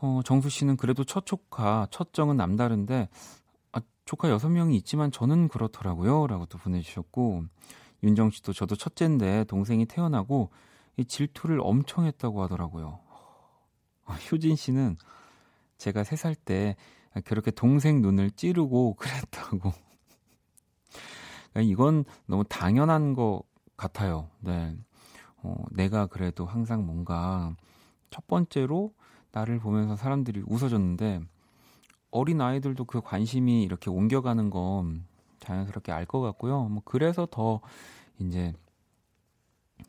[0.00, 3.08] 어, 정수 씨는 그래도 첫 조카, 첫 정은 남다른데,
[3.72, 6.26] 아, 조카 여섯 명이 있지만 저는 그렇더라고요.
[6.26, 7.44] 라고 또 보내주셨고,
[8.04, 10.50] 윤정 씨도 저도 첫째인데 동생이 태어나고
[10.96, 13.00] 이 질투를 엄청 했다고 하더라고요.
[14.04, 14.96] 어, 효진 씨는
[15.78, 16.76] 제가 세 살 때
[17.24, 19.72] 그렇게 동생 눈을 찌르고 그랬다고.
[21.52, 23.42] 그러니까 이건 너무 당연한 거
[23.78, 24.30] 같아요.
[24.40, 24.76] 네.
[25.42, 27.56] 어, 내가 그래도 항상 뭔가
[28.10, 28.94] 첫 번째로
[29.32, 31.22] 나를 보면서 사람들이 웃어줬는데
[32.10, 35.06] 어린 아이들도 그 관심이 이렇게 옮겨가는 건
[35.40, 36.64] 자연스럽게 알 것 같고요.
[36.64, 37.60] 뭐 그래서 더
[38.20, 38.54] 이제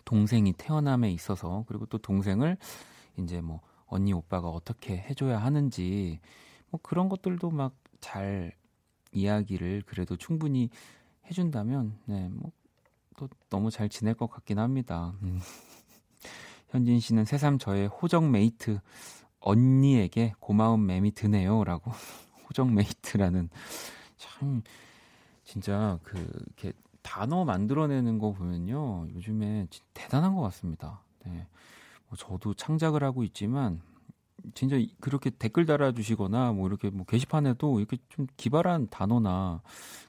[0.05, 2.57] 동생이 태어남에 있어서 그리고 또 동생을
[3.17, 6.19] 이제 뭐 언니 오빠가 어떻게 해줘야 하는지
[6.69, 8.53] 뭐 그런 것들도 막 잘
[9.11, 10.69] 이야기를 그래도 충분히
[11.27, 12.51] 해준다면 네뭐
[13.19, 15.13] 또 너무 잘 지낼 것 같긴 합니다.
[15.23, 15.41] 음.
[16.69, 18.79] 현진 씨는 새삼 저의 호적 메이트
[19.41, 21.91] 언니에게 고마운 맴이 드네요라고
[22.47, 23.49] 호적 메이트라는
[24.17, 24.61] 참
[25.43, 31.01] 진짜 그 이렇게 단어 만들어내는 거 보면요 요즘에 대단한 것 같습니다.
[31.25, 31.47] 네.
[32.07, 33.81] 뭐 저도 창작을 하고 있지만
[34.53, 39.61] 진짜 그렇게 댓글 달아주시거나 뭐 이렇게 뭐 게시판에도 이렇게 좀 기발한 단어나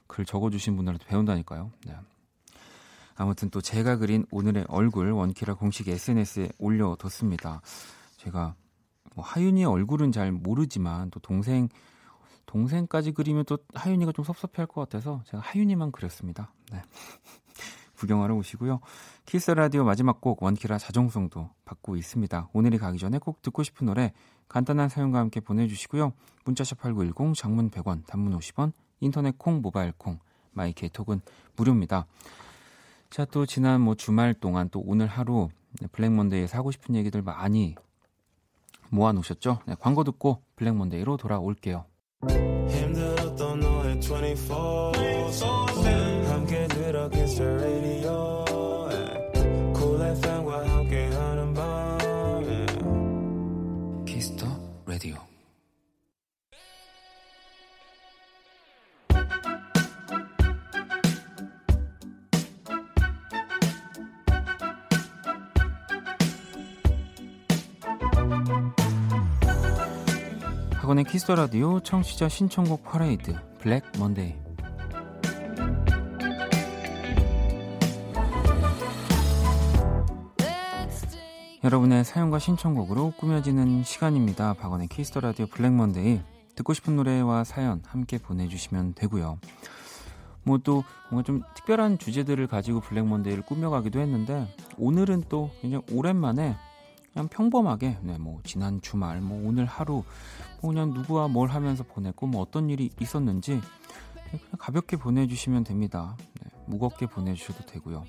[0.07, 1.71] 글 적어주신 분들한테 배운다니까요.
[1.85, 1.95] 네.
[3.21, 7.61] 아무튼 또 제가 그린 오늘의 얼굴 원키라 공식 SNS에 올려뒀습니다.
[8.17, 8.55] 제가
[9.15, 11.69] 뭐 하윤이의 얼굴은 잘 모르지만 또 동생
[12.47, 16.51] 동생까지 그리면 또 하윤이가 좀 섭섭해할 것 같아서 제가 하윤이만 그렸습니다.
[16.71, 16.81] 네.
[17.95, 18.79] 구경하러 오시고요.
[19.27, 22.49] 키스 라디오 마지막 곡 원키라 자정송도 받고 있습니다.
[22.53, 24.13] 오늘이 가기 전에 꼭 듣고 싶은 노래
[24.49, 26.11] 간단한 사연과 함께 보내주시고요.
[26.45, 30.17] 문자샵 8910 장문 100원 단문 50원 인터넷 콩 모바일 콩
[30.53, 31.21] 마이 케이톡은
[31.55, 32.07] 무료입니다.
[33.11, 35.49] 자, 또 지난 뭐 주말 동안 또 오늘 하루
[35.91, 37.75] 블랙몬데이에 사고 싶은 얘기들 많이
[38.89, 39.59] 모아 놓으셨죠?
[39.67, 41.83] 네, 광고 듣고 블랙몬데이로 돌아올게요.
[42.69, 44.91] 힘들었던 너의 24
[46.31, 47.09] 함께 들어
[71.01, 74.35] 박원의 키스 더 라디오 청취자 신청곡 퍼레이드 블랙 먼데이
[81.63, 84.53] 여러분의 사연과 신청곡으로 꾸며지는 시간입니다.
[84.53, 86.21] 박원의 키스 더 라디오 블랙 먼데이
[86.55, 89.39] 듣고 싶은 노래와 사연 함께 보내주시면 되고요.
[90.43, 96.55] 뭐 또 뭔가 좀 특별한 주제들을 가지고 블랙 먼데이를 꾸며가기도 했는데 오늘은 또 그냥 오랜만에
[97.13, 100.03] 그냥 평범하게 네, 뭐 지난 주말 뭐 오늘 하루
[100.61, 103.59] 뭐 그냥 누구와 뭘 하면서 보냈고 뭐 어떤 일이 있었는지
[104.13, 106.15] 그냥 가볍게 보내주시면 됩니다.
[106.41, 108.05] 네, 무겁게 보내주셔도 되고요.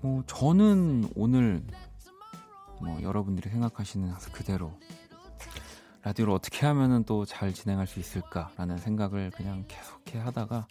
[0.00, 1.62] 뭐 저는 오늘
[2.80, 4.72] 뭐 여러분들이 생각하시는 그대로
[6.02, 10.66] 라디오를 어떻게 하면은 또 잘 진행할 수 있을까라는 생각을 그냥 계속해 하다가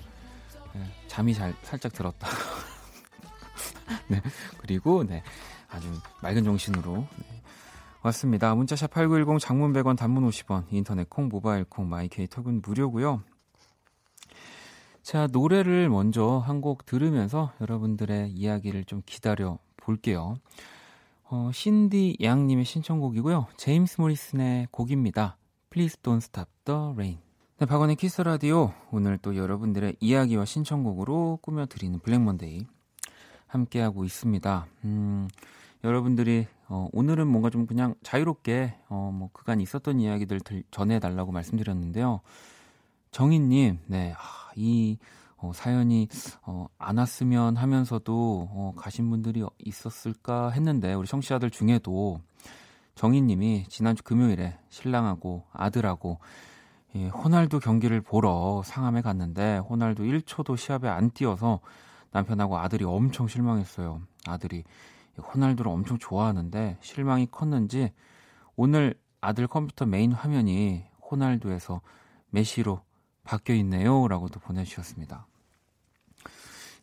[0.74, 2.28] 네, 잠이 잘 살짝 들었다.
[4.10, 4.22] 네
[4.58, 5.22] 그리고 네
[5.70, 5.88] 아주
[6.22, 7.42] 맑은 정신으로 네,
[8.04, 8.54] 왔습니다.
[8.56, 13.22] 문자샵 8910 장문 100원 단문 50원 인터넷 콩 모바일 콩 마이케이 톡은 무료고요.
[15.02, 20.38] 자, 노래를 먼저 한 곡 들으면서 여러분들의 이야기를 좀 기다려 볼게요.
[21.30, 23.48] 어, 신디 양님의 신청곡이고요.
[23.58, 25.38] 제임스 모리슨의 곡입니다.
[25.70, 27.20] Please Don't Stop the Rain.
[27.60, 32.66] 네, 박원의 키스 라디오 오늘 또 여러분들의 이야기와 신청곡으로 꾸며드리는 블랙 먼데이
[33.48, 34.68] 함께하고 있습니다.
[34.86, 35.28] 음,
[35.84, 42.22] 여러분들이 어, 오늘은 뭔가 좀 그냥 자유롭게 어, 뭐 그간 있었던 이야기들 전해달라고 말씀드렸는데요.
[43.12, 44.98] 정희님, 네, 아, 이
[45.38, 46.08] 어, 사연이
[46.44, 52.20] 어, 안 왔으면 하면서도 어, 가신 분들이 있었을까 했는데 우리 청취자들 중에도
[52.96, 56.18] 정희님이 지난주 금요일에 신랑하고 아들하고
[56.96, 61.60] 예, 호날두 경기를 보러 상암에 갔는데 호날두 1초도 시합에 안 뛰어서
[62.12, 64.02] 남편하고 아들이 엄청 실망했어요.
[64.26, 64.64] 아들이
[65.22, 67.92] 호날두를 엄청 좋아하는데 실망이 컸는지
[68.56, 71.82] 오늘 아들 컴퓨터 메인 화면이 호날두에서
[72.30, 72.82] 메시로
[73.24, 75.28] 바뀌어 있네요 라고도 보내주셨습니다.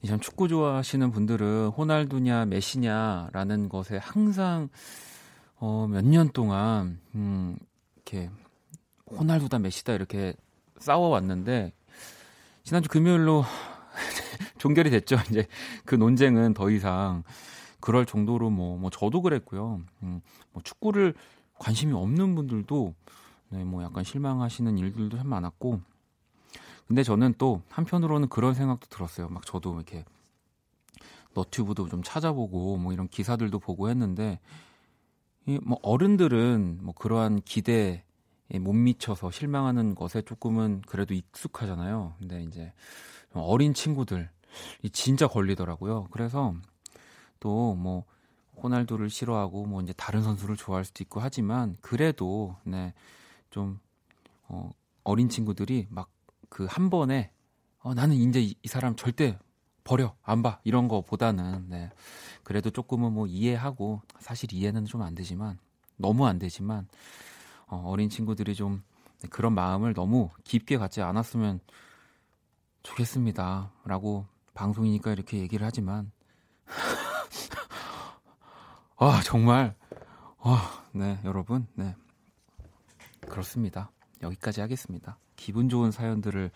[0.07, 4.69] 참 축구 좋아하시는 분들은 호날두냐 메시냐라는 것에 항상
[5.57, 7.57] 어, 몇 년 동안 음,
[7.97, 8.29] 이렇게
[9.11, 10.35] 호날두다 메시다 이렇게
[10.79, 11.73] 싸워왔는데
[12.65, 13.45] 지난주 금요일로
[14.59, 15.17] 종결이 됐죠.
[15.31, 15.47] 이제
[15.87, 17.23] 그 논쟁은 더 이상
[17.85, 19.83] 그럴 정도로 뭐, 뭐 저도 그랬고요.
[20.05, 21.13] 음, 뭐 축구를
[21.59, 22.95] 관심이 없는 분들도
[23.51, 25.83] 네, 뭐 약간 실망하시는 일들도 참 많았고.
[26.87, 29.29] 근데 저는 또 한편으로는 그런 생각도 들었어요.
[29.29, 30.03] 막 저도 이렇게
[31.35, 34.41] 너튜브도 좀 찾아보고 뭐 이런 기사들도 보고 했는데
[35.45, 38.03] 이뭐 어른들은 뭐 그러한 기대
[38.55, 42.15] 예, 못 미쳐서 실망하는 것에 조금은 그래도 익숙하잖아요.
[42.19, 42.73] 근데 이제
[43.35, 44.31] 어린 친구들
[44.83, 46.09] 이 진짜 걸리더라고요.
[46.13, 46.55] 그래서
[47.45, 48.05] 또 뭐
[48.63, 53.81] 호날두를 싫어하고 뭐 이제 다른 선수를 좋아할 수도 있고 하지만 그래도 네좀
[54.49, 54.71] 어,
[55.05, 56.09] 어린 친구들이 막
[56.49, 57.33] 그 한 번에
[57.81, 59.39] 어, 나는 이제 이, 이 사람 절대
[59.83, 61.91] 버려 안 봐 이런 거보다는 네
[62.45, 65.59] 그래도 조금은 뭐 이해하고 사실 이해는 좀 안 되지만
[65.97, 66.87] 너무 안 되지만
[67.67, 68.83] 어, 어린 친구들이 좀
[69.31, 71.61] 그런 마음을 너무 깊게 갖지 않았으면
[72.85, 73.73] 좋겠습니다.
[73.85, 76.13] 라고 방송이니까 이렇게 얘기를 하지만,
[78.97, 79.75] 아, 정말,
[80.39, 81.97] 아, 네, 여러분, 네.
[83.21, 83.91] 그렇습니다.
[84.23, 85.19] 여기까지 하겠습니다.
[85.37, 86.51] 기분 좋은 사연들을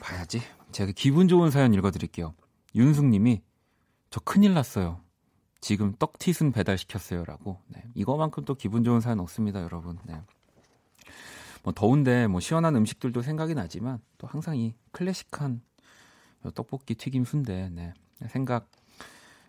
[0.00, 0.40] 봐야지.
[0.72, 2.34] 제가 기분 좋은 사연 읽어드릴게요.
[2.74, 3.42] 윤숙 님이,
[4.10, 5.00] 저 큰일 났어요.
[5.60, 7.60] 지금 떡튀순 배달시켰어요라고.
[7.68, 7.82] 네.
[7.94, 9.98] 이거만큼 또 기분 좋은 사연 없습니다, 여러분.
[10.04, 10.22] 네.
[11.62, 15.60] 뭐 더운데 뭐 시원한 음식들도 생각이 나지만 또 항상 이 클래식한
[16.54, 17.92] 떡볶이 튀김 순대 네.
[18.28, 18.70] 생각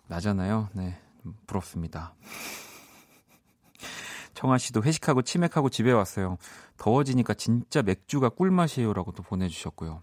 [0.07, 0.69] 나잖아요.
[0.73, 0.99] 네.
[1.45, 2.13] 부럽습니다.
[4.33, 6.37] 청아 씨도 회식하고 치맥하고 집에 왔어요.
[6.77, 10.01] 더워지니까 진짜 맥주가 꿀맛이에요라고 또 보내주셨고요.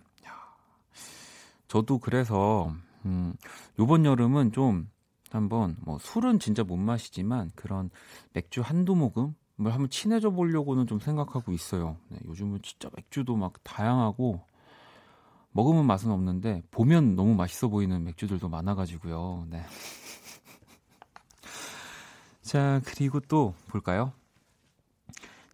[1.69, 2.73] 저도 그래서
[3.05, 3.35] 음,
[3.79, 4.89] 요번 여름은 좀
[5.31, 7.91] 한번 뭐 술은 진짜 못 마시지만 그런
[8.33, 9.35] 맥주 한두 모금을
[9.73, 11.97] 한번 친해져 보려고는 좀 생각하고 있어요.
[12.09, 14.41] 네, 요즘은 진짜 맥주도 막 다양하고
[15.51, 19.47] 먹으면 맛은 없는데 보면 너무 맛있어 보이는 맥주들도 많아가지고요.
[19.51, 19.65] 네.
[22.45, 24.13] 자 그리고 또 볼까요?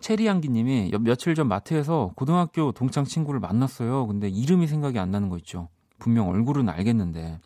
[0.01, 4.07] 체리향기님이 며칠 전 마트에서 고등학교 동창 친구를 만났어요.
[4.07, 5.69] 근데 이름이 생각이 안 나는 거 있죠.
[5.99, 7.39] 분명 얼굴은 알겠는데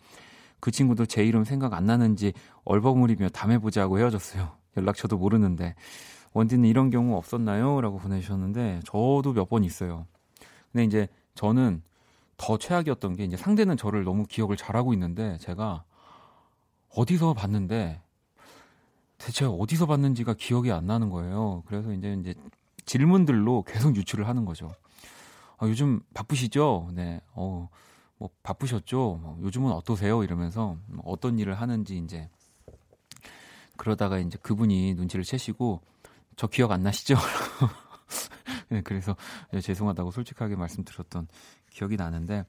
[0.60, 2.32] 그 친구도 제 이름 생각 안 나는지
[2.64, 4.52] 얼버무리며 담해보자고 헤어졌어요.
[4.78, 5.74] 연락처도 모르는데.
[6.32, 7.80] 원디는 이런 경우 없었나요?
[7.80, 10.06] 라고 보내주셨는데, 저도 몇 번 있어요.
[10.72, 11.82] 근데 이제 저는
[12.36, 15.84] 더 최악이었던 게 이제 상대는 저를 너무 기억을 잘하고 있는데, 제가
[16.88, 18.00] 어디서 봤는데,
[19.18, 21.62] 대체 어디서 봤는지가 기억이 안 나는 거예요.
[21.66, 22.34] 그래서 이제 이제
[22.84, 24.70] 질문들로 계속 유출을 하는 거죠.
[25.58, 26.90] 아, 요즘 바쁘시죠?
[26.92, 27.20] 네.
[27.32, 27.68] 어,
[28.18, 29.18] 뭐 바쁘셨죠?
[29.22, 30.22] 뭐 요즘은 어떠세요?
[30.22, 32.28] 이러면서 뭐 어떤 일을 하는지 이제
[33.76, 35.80] 그러다가 이제 그분이 눈치를 채시고
[36.36, 37.16] 저 기억 안 나시죠?
[38.68, 39.16] 네, 그래서
[39.52, 41.28] 네, 죄송하다고 솔직하게 말씀드렸던
[41.70, 42.44] 기억이 나는데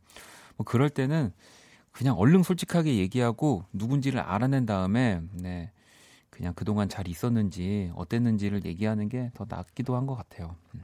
[0.58, 1.32] 뭐 그럴 때는
[1.92, 5.72] 그냥 얼른 솔직하게 얘기하고 누군지를 알아낸 다음에 네
[6.36, 10.56] 그냥 그동안 잘 있었는지 어땠는지를 얘기하는 게 더 낫기도 한 것 같아요.
[10.76, 10.84] 음.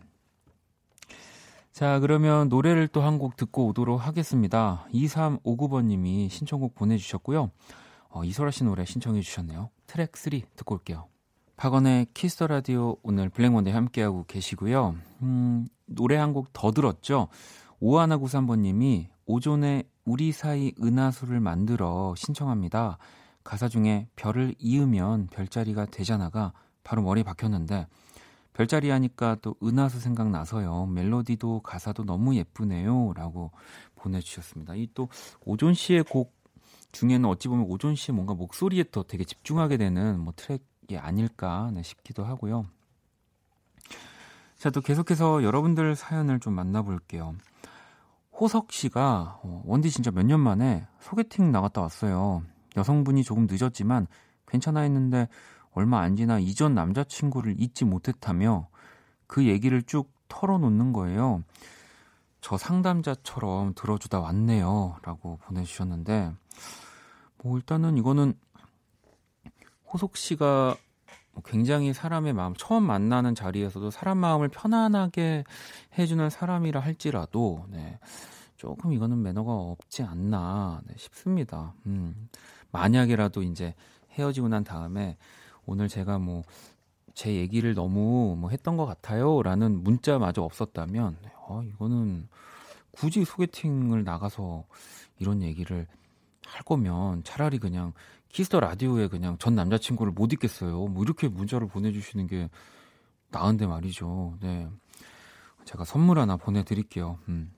[1.72, 4.86] 자, 그러면 노래를 또 한 곡 듣고 오도록 하겠습니다.
[4.94, 7.52] 2359번님이 신청곡 보내주셨고요.
[8.10, 9.70] 어, 이소라 씨 노래 신청해 주셨네요.
[9.88, 11.08] 트랙 3 듣고 올게요.
[11.58, 14.96] 박원의 Kiss the Radio 오늘 Black Monday 함께하고 계시고요.
[15.22, 17.28] 음, 노래 한 곡 더 들었죠.
[17.82, 22.98] 오하나93번님이 오존에 우리 사이 은하수를 만들어 신청합니다.
[23.44, 27.88] 가사 중에 별을 이으면 별자리가 되잖아가 바로 머리에 박혔는데
[28.54, 30.88] 별자리 하니까 또 은하수 생각나서요.
[30.88, 33.14] 멜로디도 가사도 너무 예쁘네요.
[33.16, 33.52] 라고
[33.96, 34.76] 보내주셨습니다.
[34.76, 35.08] 이 또
[35.46, 36.36] 오존 씨의 곡
[36.92, 41.82] 중에는 어찌 보면 오존 씨의 뭔가 목소리에 더 되게 집중하게 되는 뭐 트랙이 아닐까 네,
[41.84, 42.66] 싶기도 하고요.
[44.58, 47.36] 자, 또 계속해서 여러분들 사연을 좀 만나볼게요.
[48.34, 52.44] 호석 씨가 어, 원디 진짜 몇 년 만에 소개팅 나갔다 왔어요.
[52.76, 54.08] 여성분이 조금 늦었지만
[54.48, 55.28] 괜찮아 했는데
[55.72, 58.68] 얼마 안 지나 이전 남자친구를 잊지 못했다며
[59.28, 61.44] 그 얘기를 쭉 털어놓는 거예요.
[62.42, 64.98] 저 상담자처럼 들어주다 왔네요.
[65.04, 66.34] 라고 보내주셨는데,
[67.44, 68.34] 뭐, 일단은 이거는
[69.94, 70.76] 호석 씨가
[71.34, 75.44] 뭐 굉장히 사람의 마음, 처음 만나는 자리에서도 사람 마음을 편안하게
[75.98, 78.00] 해주는 사람이라 할지라도, 네,
[78.58, 81.74] 조금 이거는 매너가 없지 않나 네, 싶습니다.
[81.86, 82.30] 음,
[82.72, 83.74] 만약이라도 이제
[84.12, 85.18] 헤어지고 난 다음에
[85.66, 86.44] 오늘 제가 뭐
[87.14, 91.18] 제 얘기를 너무 뭐 했던 것 같아요라는 문자마저 없었다면
[91.48, 92.28] 어, 이거는
[92.92, 94.66] 굳이 소개팅을 나가서
[95.20, 95.88] 이런 얘기를
[96.46, 97.94] 할 거면 차라리 그냥
[98.30, 100.88] Kiss the Radio에 그냥 전 남자친구를 못 잊겠어요.
[100.88, 102.50] 뭐 이렇게 문자를 보내주시는 게
[103.30, 104.38] 나은데 말이죠.
[104.42, 104.68] 네.
[105.66, 107.20] 제가 선물 하나 보내드릴게요.
[107.28, 107.52] 음.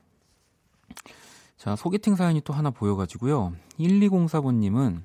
[1.64, 3.54] 자, 소개팅 사연이 또 하나 보여가지고요.
[3.80, 5.02] 1204번님은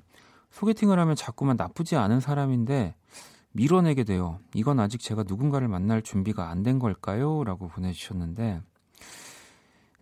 [0.51, 2.95] 소개팅을 하면 자꾸만 나쁘지 않은 사람인데
[3.53, 4.39] 밀어내게 돼요.
[4.53, 7.45] 이건 아직 제가 누군가를 만날 준비가 안 된 걸까요?
[7.45, 8.61] 라고 보내주셨는데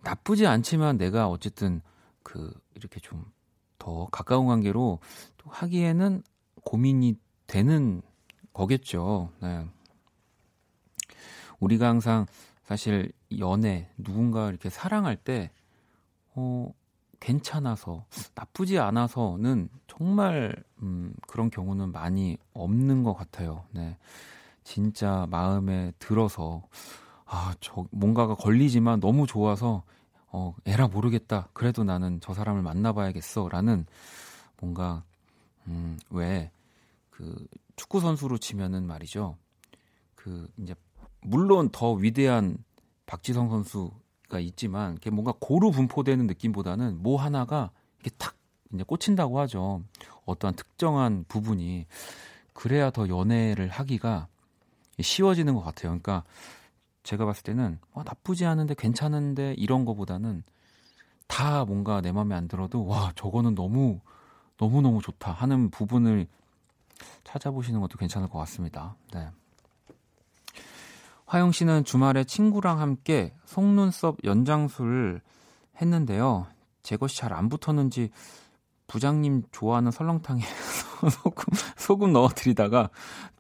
[0.02, 1.82] 나쁘지 않지만 내가 어쨌든
[2.24, 3.24] 그 이렇게 좀
[3.78, 5.00] 더 가까운 관계로
[5.38, 6.24] 또 하기에는
[6.64, 8.02] 고민이 되는
[8.52, 9.30] 거겠죠.
[9.40, 9.66] 네.
[11.60, 12.26] 우리가 항상
[12.64, 15.52] 사실 연애 누군가 이렇게 사랑할 때
[16.38, 16.72] 어,
[17.20, 23.66] 괜찮아서 나쁘지 않아서는 정말 음, 그런 경우는 많이 없는 것 같아요.
[23.72, 23.98] 네,
[24.64, 26.64] 진짜 마음에 들어서
[27.26, 29.84] 아, 저 뭔가가 걸리지만 너무 좋아서
[30.28, 31.50] 어, 에라 모르겠다.
[31.54, 33.86] 그래도 나는 저 사람을 만나봐야겠어라는
[34.62, 35.04] 뭔가
[35.68, 36.52] 음, 왜
[37.18, 39.38] 그 축구 선수로 치면은 말이죠.
[40.14, 40.76] 그 이제
[41.22, 42.64] 물론 더 위대한
[43.08, 43.92] 박지성 선수
[44.28, 47.72] 가 있지만 이게 뭔가 고루 분포되는 느낌보다는 뭐 하나가
[48.02, 48.36] 이렇게 탁
[48.74, 49.82] 이제 꽂힌다고 하죠.
[50.26, 51.86] 어떠한 특정한 부분이
[52.54, 54.28] 그래야 더 연애를 하기가
[55.00, 55.92] 쉬워지는 것 같아요.
[55.92, 56.24] 그러니까
[57.04, 60.44] 제가 봤을 때는 와, 나쁘지 않은데 괜찮은데 이런 거보다는
[61.28, 64.02] 다 뭔가 내 마음에 안 들어도 와 저거는 너무
[64.58, 66.28] 너무 너무 좋다 하는 부분을
[67.24, 68.96] 찾아보시는 것도 괜찮을 것 같습니다.
[69.14, 69.30] 네.
[71.28, 75.22] 화영 씨는 주말에 친구랑 함께 속눈썹 연장술
[75.80, 76.48] 했는데요.
[76.84, 78.10] 제 것이 잘 안 붙었는지
[78.88, 80.42] 부장님 좋아하는 설렁탕에
[81.12, 82.90] 소금, 소금 넣어드리다가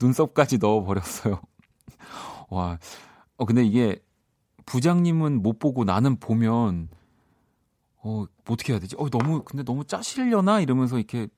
[0.01, 1.39] 눈썹까지 넣어버렸어요.
[2.49, 2.77] 와,
[3.38, 4.03] 어, 근데 이게
[4.65, 6.89] 부장님은 못 보고 나는 보면,
[7.99, 8.97] 어, 뭐 어떻게 해야 되지?
[8.99, 10.59] 어, 너무, 근데 너무 짜시려나?
[10.59, 11.29] 이러면서 이렇게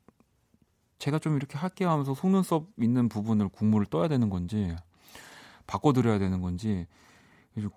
[0.98, 4.76] 제가 좀 이렇게 할게요 하면서 속눈썹 있는 부분을 국물을 떠야 되는 건지.
[5.70, 6.88] 바꿔드려야 되는 건지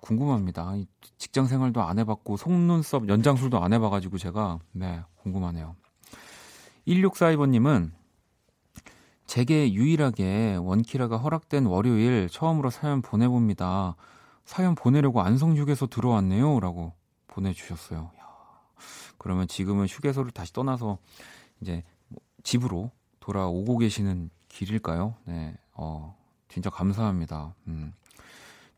[0.01, 0.75] 궁금합니다.
[1.19, 5.77] 직장 생활도 안 해봤고 속눈썹 연장술도 안 해봐가지고 제가 네 궁금하네요.
[6.87, 7.91] 1642번님은
[9.27, 13.97] 제게 유일하게 원키라가 허락된 월요일 처음으로 사연 보내봅니다.
[14.45, 16.61] 사연 보내려고 안성 휴게소 들어왔네요.
[16.61, 16.95] 라고
[17.29, 18.11] 보내주셨어요.
[18.19, 18.27] 야,
[19.19, 20.99] 그러면 지금은 휴게소를 다시 떠나서
[21.61, 21.83] 이제
[22.43, 22.91] 집으로
[23.21, 25.15] 돌아오고 계시는 길일까요?
[25.25, 26.17] 네, 어,
[26.53, 27.55] 진짜 감사합니다.
[27.69, 27.93] 음.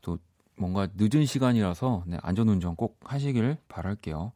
[0.01, 0.19] 또
[0.57, 4.33] 뭔가 늦은 시간이라서 네, 안전운전 꼭 하시길 바랄게요.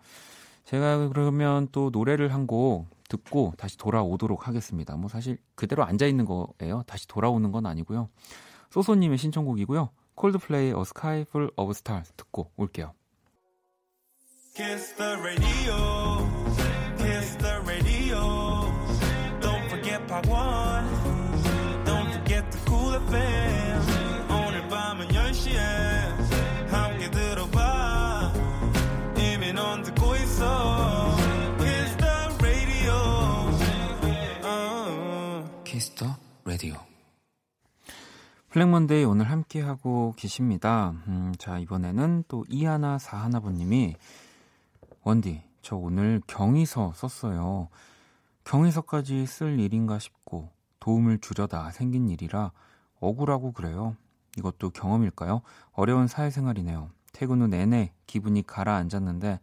[0.64, 4.94] 제가 그러면 또 노래를 한 곡 듣고 다시 돌아오도록 하겠습니다.
[4.96, 6.82] 뭐 사실 그대로 앉아 있는 거예요.
[6.86, 8.08] 다시 돌아오는 건 아니고요.
[8.70, 9.88] 소소님의 신청곡이고요.
[10.14, 12.92] 콜드플레이 어 스카이 풀 오브 스타즈 듣고 올게요.
[14.54, 16.28] Kiss the radio.
[16.98, 18.20] Kiss the radio.
[19.40, 20.47] Don't forget part one.
[38.58, 40.92] Black Monday 오늘 함께하고 계십니다.
[41.06, 43.94] 음, 자, 이번에는 또 이하나 사하나분님이
[45.04, 47.68] 원디, 저 오늘 경위서 썼어요.
[48.42, 50.50] 경위서까지 쓸 일인가 싶고
[50.80, 52.50] 도움을 주려다 생긴 일이라
[52.98, 53.94] 억울하고 그래요.
[54.36, 55.42] 이것도 경험일까요?
[55.70, 56.90] 어려운 사회생활이네요.
[57.12, 59.38] 퇴근 후 내내 기분이 가라앉았는데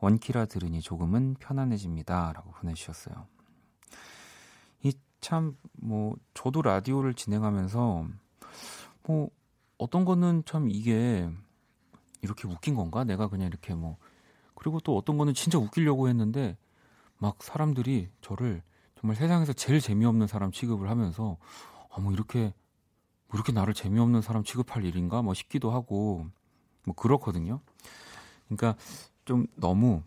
[0.00, 2.32] 원키라 들으니 조금은 편안해집니다.
[2.32, 3.26] 라고 보내주셨어요.
[4.84, 8.06] 이 참, 뭐, 저도 라디오를 진행하면서,
[9.06, 9.30] 뭐,
[9.78, 11.28] 어떤 거는 참 이게
[12.22, 13.04] 이렇게 웃긴 건가?
[13.04, 13.96] 내가 그냥 이렇게 뭐,
[14.54, 16.56] 그리고 또 어떤 거는 진짜 웃기려고 했는데
[17.18, 18.62] 막 사람들이 저를
[18.98, 21.36] 정말 세상에서 제일 재미없는 사람 취급을 하면서
[21.90, 22.54] 아, 뭐 이렇게
[23.28, 26.26] 뭐 이렇게 나를 재미없는 사람 취급할 일인가 뭐 싶기도 하고
[26.84, 27.60] 뭐 그렇거든요.
[28.48, 28.76] 그러니까
[29.24, 30.02] 좀 너무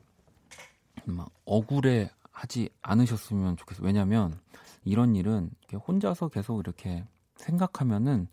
[1.06, 3.86] 막 억울해 하지 않으셨으면 좋겠어요.
[3.86, 4.40] 왜냐면
[4.84, 5.52] 이런 일은
[5.88, 8.28] 혼자서 계속 이렇게 생각하면은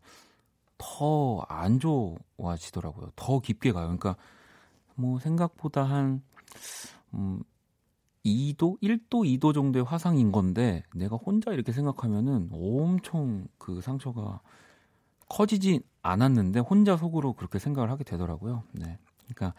[0.85, 3.11] 더 안 좋아지더라고요.
[3.17, 3.85] 더 깊게 가요.
[3.87, 4.17] 그러니까
[4.97, 6.23] 뭐 생각보다 한
[7.15, 7.43] 음,
[8.25, 14.41] 2도, 1도, 2도 정도의 화상인 건데 내가 혼자 이렇게 생각하면은 엄청 그 상처가
[15.29, 18.65] 커지지 않았는데 혼자 속으로 그렇게 생각을 하게 되더라고요.
[18.73, 18.99] 네.
[19.27, 19.55] 그러니까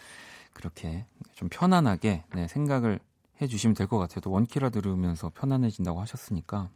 [0.53, 2.99] 그렇게 좀 편안하게 네, 생각을
[3.41, 4.21] 해 주시면 될 것 같아요.
[4.21, 6.69] 또 원키라 들으면서 편안해진다고 하셨으니까.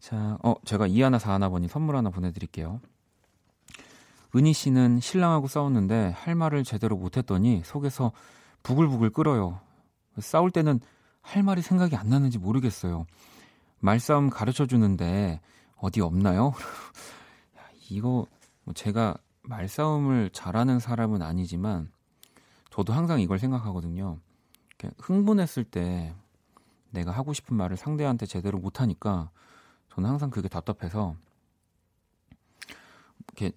[0.00, 2.80] 자, 어, 제가 이하나 사하나번이 선물 하나 보내드릴게요.
[4.34, 8.12] 은희 씨는 신랑하고 싸웠는데 할 말을 제대로 못했더니 속에서
[8.62, 9.60] 부글부글 끓어요.
[10.18, 10.80] 싸울 때는
[11.20, 13.06] 할 말이 생각이 안 나는지 모르겠어요.
[13.78, 15.40] 말싸움 가르쳐 주는데
[15.76, 16.54] 어디 없나요?
[17.90, 18.26] 이거
[18.64, 21.90] 뭐 제가 말싸움을 잘하는 사람은 아니지만
[22.70, 24.18] 저도 항상 이걸 생각하거든요.
[24.98, 26.14] 흥분했을 때
[26.90, 29.30] 내가 하고 싶은 말을 상대한테 제대로 못하니까
[30.00, 31.14] 저는 항상 그게 답답해서
[33.28, 33.52] 이렇게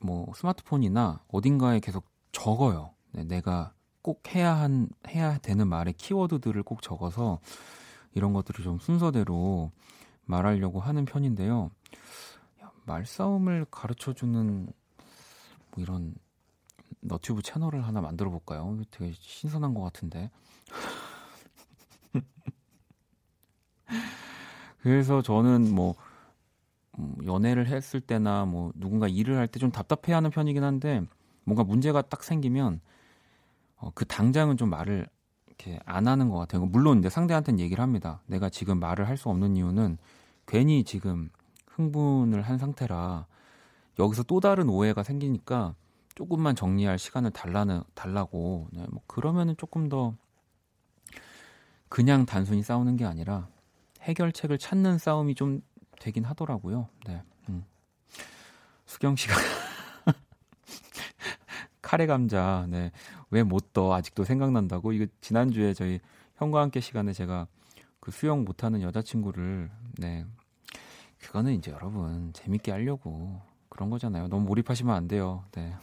[0.00, 2.94] 뭐 스마트폰이나 어딘가에 계속 적어요.
[3.10, 7.40] 네, 내가 꼭 해야 한 해야 되는 말의 키워드들을 꼭 적어서
[8.14, 9.70] 이런 것들을 좀 순서대로
[10.24, 11.70] 말하려고 하는 편인데요.
[12.86, 14.72] 말싸움을 가르쳐 주는 뭐
[15.76, 16.14] 이런
[17.00, 18.78] 너튜브 채널을 하나 만들어 볼까요?
[18.90, 20.30] 되게 신선한 것 같은데.
[24.82, 25.94] 그래서 저는 뭐
[26.98, 31.02] 음, 연애를 했을 때나 뭐 누군가 일을 할 때 좀 답답해하는 편이긴 한데
[31.44, 32.80] 뭔가 문제가 딱 생기면
[33.76, 35.06] 어, 그 당장은 좀 말을
[35.46, 36.64] 이렇게 안 하는 것 같아요.
[36.66, 38.22] 물론 이제 상대한테는 얘기를 합니다.
[38.26, 39.98] 내가 지금 말을 할 수 없는 이유는
[40.46, 41.30] 괜히 지금
[41.68, 43.26] 흥분을 한 상태라
[43.98, 45.74] 여기서 또 다른 오해가 생기니까
[46.14, 50.14] 조금만 정리할 시간을 달라는 달라고 네, 뭐 그러면은 조금 더
[51.88, 53.48] 그냥 단순히 싸우는 게 아니라
[54.02, 55.62] 해결책을 찾는 싸움이 좀
[56.00, 56.88] 되긴 하더라고요.
[57.06, 57.22] 네.
[57.48, 57.64] 음.
[58.86, 59.34] 수경 씨가
[61.80, 62.90] 카레 감자 네.
[63.30, 63.92] 왜 못 떠?
[63.94, 64.92] 아직도 생각난다고.
[64.92, 66.00] 이거 지난주에 저희
[66.36, 67.46] 형과 함께 시간에 제가
[68.00, 70.26] 그 수영 못하는 여자친구를 네.
[71.20, 74.28] 그거는 이제 여러분 재밌게 하려고 그런 거잖아요.
[74.28, 75.44] 너무 몰입하시면 안 돼요.
[75.52, 75.74] 네.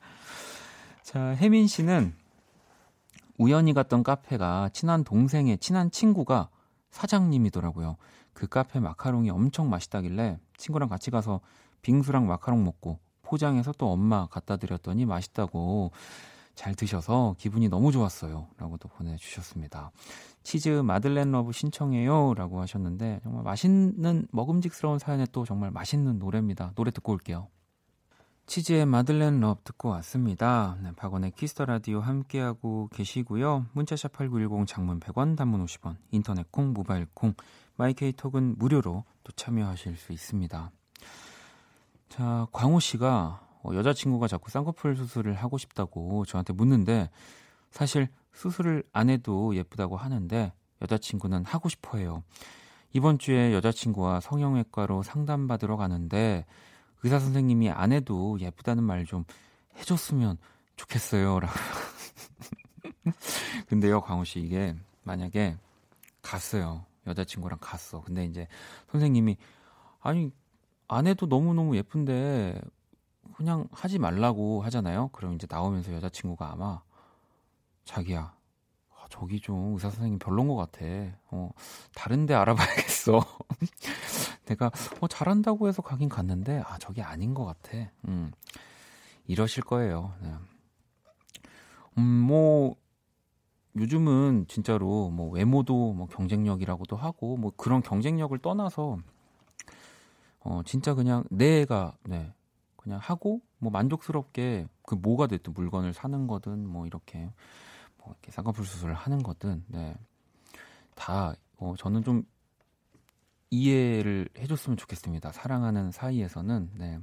[1.02, 2.14] 자, 혜민 씨는
[3.38, 6.48] 우연히 갔던 카페가 친한 동생의 친한 친구가
[6.92, 7.96] 사장님이더라고요.
[8.32, 11.40] 그 카페 마카롱이 엄청 맛있다길래 친구랑 같이 가서
[11.82, 15.90] 빙수랑 마카롱 먹고 포장해서 또 엄마 갖다 드렸더니 맛있다고
[16.54, 18.46] 잘 드셔서 기분이 너무 좋았어요.
[18.58, 19.90] 라고도 보내주셨습니다.
[20.42, 22.34] 치즈 Madeleine Love 신청해요.
[22.34, 26.72] 라고 하셨는데 정말 맛있는 먹음직스러운 사연에 또 정말 맛있는 노래입니다.
[26.74, 27.48] 노래 듣고 올게요.
[28.52, 30.76] 치즈의 Madeleine Love 듣고 왔습니다.
[30.82, 33.64] 네, 박원의 Kiss the Radio 함께하고 계시고요.
[33.72, 37.32] 문자샵 8910 장문 100원, 단문 50원, 인터넷 콩, 모바일 콩,
[37.76, 40.70] 마이케이톡은 무료로 또 참여하실 수 있습니다.
[42.10, 47.08] 자, 광호 씨가 어, 여자친구가 자꾸 쌍꺼풀 수술을 하고 싶다고 저한테 묻는데
[47.70, 52.22] 사실 수술을 안 해도 예쁘다고 하는데 여자친구는 하고 싶어 해요.
[52.92, 56.44] 이번 주에 여자친구와 성형외과로 상담받으러 가는데
[57.02, 59.24] 의사 선생님이 안 해도 예쁘다는 말 좀
[59.78, 60.36] 해줬으면
[60.76, 61.40] 좋겠어요.
[61.40, 61.54] 라고.
[63.68, 65.56] 근데요, 광호 씨, 이게 만약에
[66.22, 66.84] 갔어요.
[67.06, 68.00] 여자친구랑 갔어.
[68.02, 68.46] 근데 이제
[68.90, 69.36] 선생님이
[70.00, 70.30] 아니
[70.88, 72.60] 안 해도 너무너무 예쁜데
[73.36, 75.08] 그냥 하지 말라고 하잖아요.
[75.12, 76.80] 그럼 이제 나오면서 여자친구가 아마
[77.84, 78.34] 자기야
[78.90, 80.84] 아, 저기 좀 의사 선생님 별론 것 같아.
[81.30, 81.50] 어
[81.94, 83.18] 다른 데 알아봐야겠어.
[84.52, 87.90] 내가 어 잘한다고 해서 가긴 갔는데 아 저기 아닌 것 같아.
[88.08, 88.32] 음
[89.26, 90.14] 이러실 거예요.
[90.22, 90.32] 네.
[91.98, 92.76] 음뭐
[93.76, 98.98] 요즘은 진짜로 뭐 외모도 뭐 경쟁력이라고도 하고 뭐 그런 경쟁력을 떠나서
[100.40, 102.32] 어 진짜 그냥 내가 네
[102.76, 107.30] 그냥 하고 뭐 만족스럽게 그 뭐가 됐든 물건을 사는 거든 뭐 이렇게
[107.98, 112.24] 뭐 이렇게 쌍꺼풀 수술을 하는 거든 네다 어 저는 좀
[113.52, 115.30] 이해를 해줬으면 좋겠습니다.
[115.30, 116.98] 사랑하는 사이에서는 네.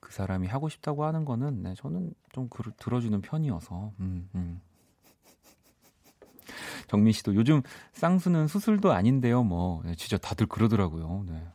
[0.00, 4.60] 그 사람이 하고 싶다고 하는 거는 네, 저는 좀 그, 들어주는 편이어서 음, 음.
[6.88, 7.60] 정민 씨도 요즘
[7.92, 9.42] 쌍수는 수술도 아닌데요.
[9.42, 11.24] 뭐 네, 진짜 다들 그러더라고요.
[11.28, 11.46] 네.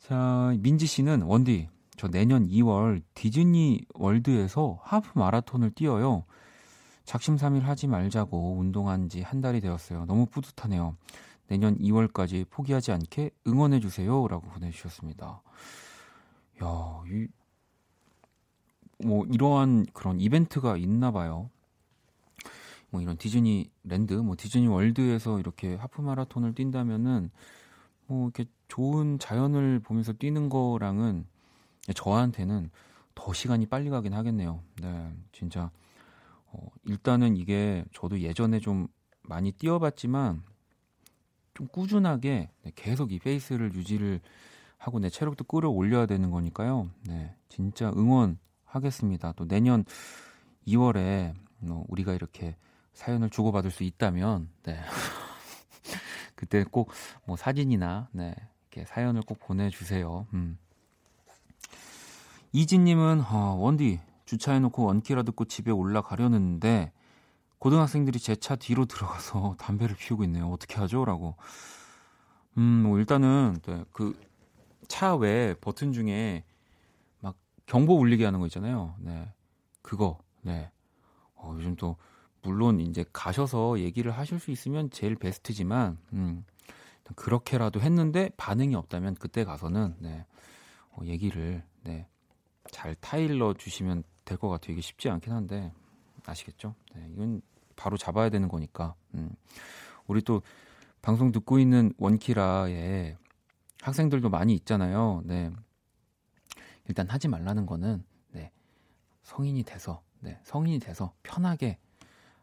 [0.00, 6.24] 자 민지 씨는 원디 저 내년 2월 디즈니 월드에서 하프 마라톤을 뛰어요.
[7.04, 10.04] 작심삼일 하지 말자고 운동한 지 한 달이 되었어요.
[10.04, 10.94] 너무 뿌듯하네요.
[11.48, 14.28] 내년 2월까지 포기하지 않게 응원해 주세요.
[14.28, 15.42] 라고 보내주셨습니다.
[16.62, 17.26] 야, 이,
[19.04, 21.50] 뭐, 이러한 그런 이벤트가 있나 봐요.
[22.90, 27.30] 뭐 이런 디즈니 랜드, 뭐 디즈니 월드에서 이렇게 하프 마라톤을 뛴다면은
[28.06, 31.26] 뭐 이렇게 좋은 자연을 보면서 뛰는 거랑은
[31.94, 32.70] 저한테는
[33.14, 34.62] 더 시간이 빨리 가긴 하겠네요.
[34.80, 35.70] 네, 진짜
[36.46, 38.88] 어, 일단은 이게 저도 예전에 좀
[39.22, 40.42] 많이 뛰어봤지만
[41.58, 44.20] 좀 꾸준하게 네, 계속 이 페이스를 유지를
[44.76, 46.88] 하고 내 체력도 끌어올려야 되는 거니까요.
[47.08, 49.32] 네, 진짜 응원하겠습니다.
[49.32, 49.84] 또 내년
[50.68, 52.54] 2월에 어, 우리가 이렇게
[52.92, 54.78] 사연을 주고받을 수 있다면, 네.
[56.36, 56.92] 그때 꼭
[57.26, 58.36] 뭐 사진이나, 네,
[58.70, 60.28] 이렇게 사연을 꼭 보내주세요.
[60.34, 60.58] 음.
[62.52, 66.92] 이진님은, 어, 원디, 주차해놓고 원키라 듣고 집에 올라가려는데,
[67.58, 70.48] 고등학생들이 제 차 뒤로 들어가서 담배를 피우고 있네요.
[70.50, 71.04] 어떻게 하죠?
[71.04, 71.36] 라고.
[72.56, 74.18] 음, 뭐, 일단은, 네, 그,
[74.88, 76.44] 차외 버튼 중에
[77.20, 77.36] 막
[77.66, 78.94] 경보 울리게 하는 거 있잖아요.
[78.98, 79.32] 네.
[79.82, 80.70] 그거, 네.
[81.34, 81.96] 어, 요즘 또,
[82.42, 86.44] 물론 이제 가셔서 얘기를 하실 수 있으면 제일 베스트지만 음,
[87.16, 90.24] 그렇게라도 했는데 반응이 없다면 그때 가서는 네,
[90.92, 92.06] 어, 얘기를 네,
[92.70, 94.72] 잘 타일러 주시면 될 것 같아요.
[94.74, 95.72] 이게 쉽지 않긴 한데
[96.28, 96.74] 아시겠죠?
[96.94, 97.40] 네, 이건
[97.76, 98.94] 바로 잡아야 되는 거니까.
[99.14, 99.30] 음.
[100.06, 100.42] 우리 또
[101.02, 103.16] 방송 듣고 있는 원키라에
[103.82, 105.22] 학생들도 많이 있잖아요.
[105.24, 105.50] 네.
[106.88, 108.50] 일단 하지 말라는 거는 네.
[109.22, 110.40] 성인이 돼서 네.
[110.44, 111.78] 성인이 돼서 편하게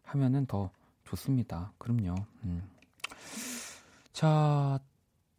[0.04, 0.72] 하면은 더
[1.04, 1.74] 좋습니다.
[1.78, 2.16] 그럼요.
[2.44, 2.64] 음.
[4.14, 4.80] 자,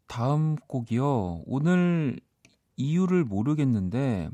[0.07, 1.43] 다음 곡이요.
[1.47, 2.21] 오늘
[2.77, 4.29] 이유를 모르겠는데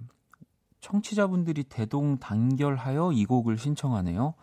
[0.82, 4.34] 청취자분들이 대동단결하여 이 곡을 신청하네요.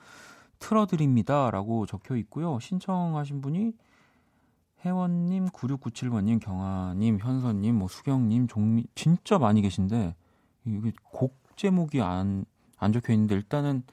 [0.57, 1.51] 틀어드립니다.
[1.51, 2.59] 라고 적혀 있고요.
[2.59, 3.73] 신청하신 분이
[4.85, 10.15] 혜원님, 9697번님, 경아님, 현선님, 뭐 수경님, 종미, 진짜 많이 계신데,
[10.65, 12.45] 이게 곡 제목이 안,
[12.77, 13.83] 안 적혀 있는데, 일단은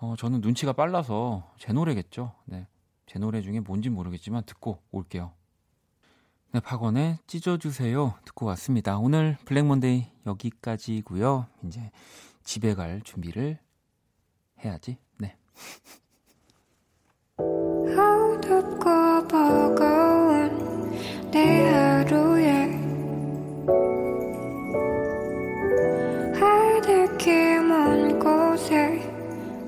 [0.00, 2.32] 어, 저는 눈치가 빨라서 제 노래겠죠.
[2.46, 2.66] 네.
[3.06, 5.32] 제 노래 중에 뭔지 모르겠지만 듣고 올게요.
[6.50, 8.14] 네, 박원의 찢어주세요.
[8.24, 8.98] 듣고 왔습니다.
[8.98, 11.90] 오늘 블랙몬데이 여기까지고요 이제
[12.42, 13.58] 집에 갈 준비를
[14.64, 14.96] 해야지.
[15.18, 15.36] 네.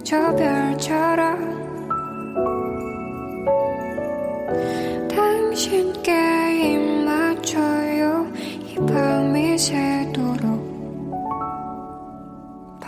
[0.03, 1.59] 저 별처럼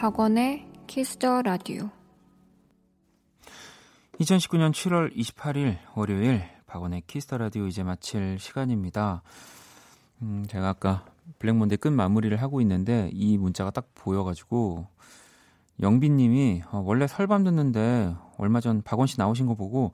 [0.03, 1.89] 박원의 Kiss the Radio
[4.19, 9.23] 2019년 7월 28일 월요일 박원의 Kiss the Radio 이제 마칠 시간입니다.
[10.23, 11.05] 음, 제가 아까
[11.39, 14.89] Black Monday 끝 마무리를 하고 있는데 이 문자가 딱 보여가지고
[15.81, 19.93] 영빈님이 어, 원래 설밤 듣는데 얼마 전 박원 씨 나오신 거 보고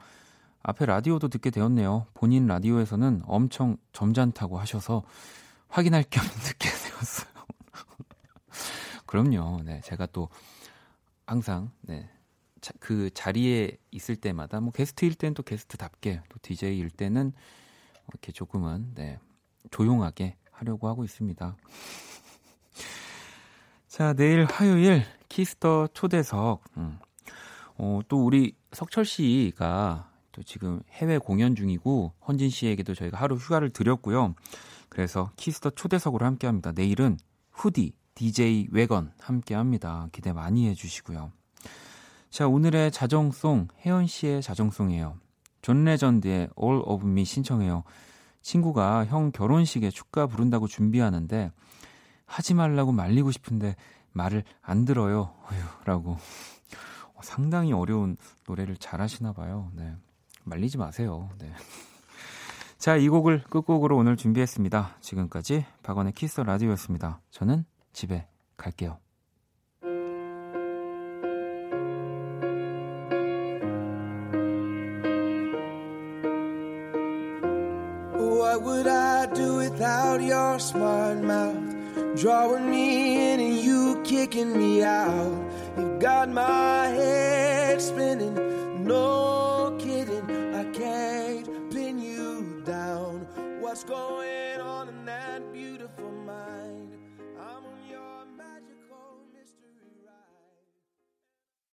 [0.62, 2.06] 앞에 라디오도 듣게 되었네요.
[2.14, 5.02] 본인 라디오에서는 엄청 점잖다고 하셔서
[5.68, 7.37] 확인할 겸 듣게 되었어요.
[9.08, 9.62] 그럼요.
[9.64, 10.28] 네, 제가 또
[11.26, 12.10] 항상 네,
[12.60, 17.32] 자, 그 자리에 있을 때마다 뭐 게스트일 때는 또 게스트답게 또 DJ일 때는
[18.08, 19.18] 이렇게 조금은 네,
[19.70, 21.56] 조용하게 하려고 하고 있습니다.
[23.88, 26.62] 자, 내일 화요일 Kiss the 초대석.
[26.76, 26.98] 음.
[27.78, 33.70] 어, 또 우리 석철 씨가 또 지금 해외 공연 중이고 헌진 씨에게도 저희가 하루 휴가를
[33.70, 34.34] 드렸고요.
[34.90, 36.72] 그래서 Kiss the 초대석으로 함께 합니다.
[36.72, 37.16] 내일은
[37.52, 40.08] 후디, DJ 외건 함께 합니다.
[40.10, 41.30] 기대 많이 해 주시고요.
[42.30, 45.16] 자, 오늘의 자정송 혜연 씨의 자정송이에요.
[45.62, 47.84] 존 레전드의 All of Me 신청해요.
[48.42, 51.52] 친구가 형 결혼식에 축가 부른다고 준비하는데
[52.26, 53.76] 하지 말라고 말리고 싶은데
[54.10, 55.32] 말을 안 들어요.
[55.84, 56.16] 라고.
[57.14, 58.16] 어, 상당히 어려운
[58.48, 59.70] 노래를 잘 하시나 봐요.
[59.74, 59.94] 네.
[60.42, 61.28] 말리지 마세요.
[61.38, 61.52] 네.
[62.78, 64.96] 자, 이 곡을 끝곡으로 오늘 준비했습니다.
[65.02, 67.20] 지금까지 박원의 키스 라디오였습니다.
[67.30, 67.64] 저는
[67.97, 68.27] 집에
[68.57, 68.99] 갈게요.
[78.15, 81.73] What would I do without your smart mouth?
[82.15, 85.33] Drawing me in and you kicking me out.
[85.77, 88.35] You got my head spinning.
[88.85, 93.25] No kidding, I can't pin you down.
[93.59, 94.46] What's going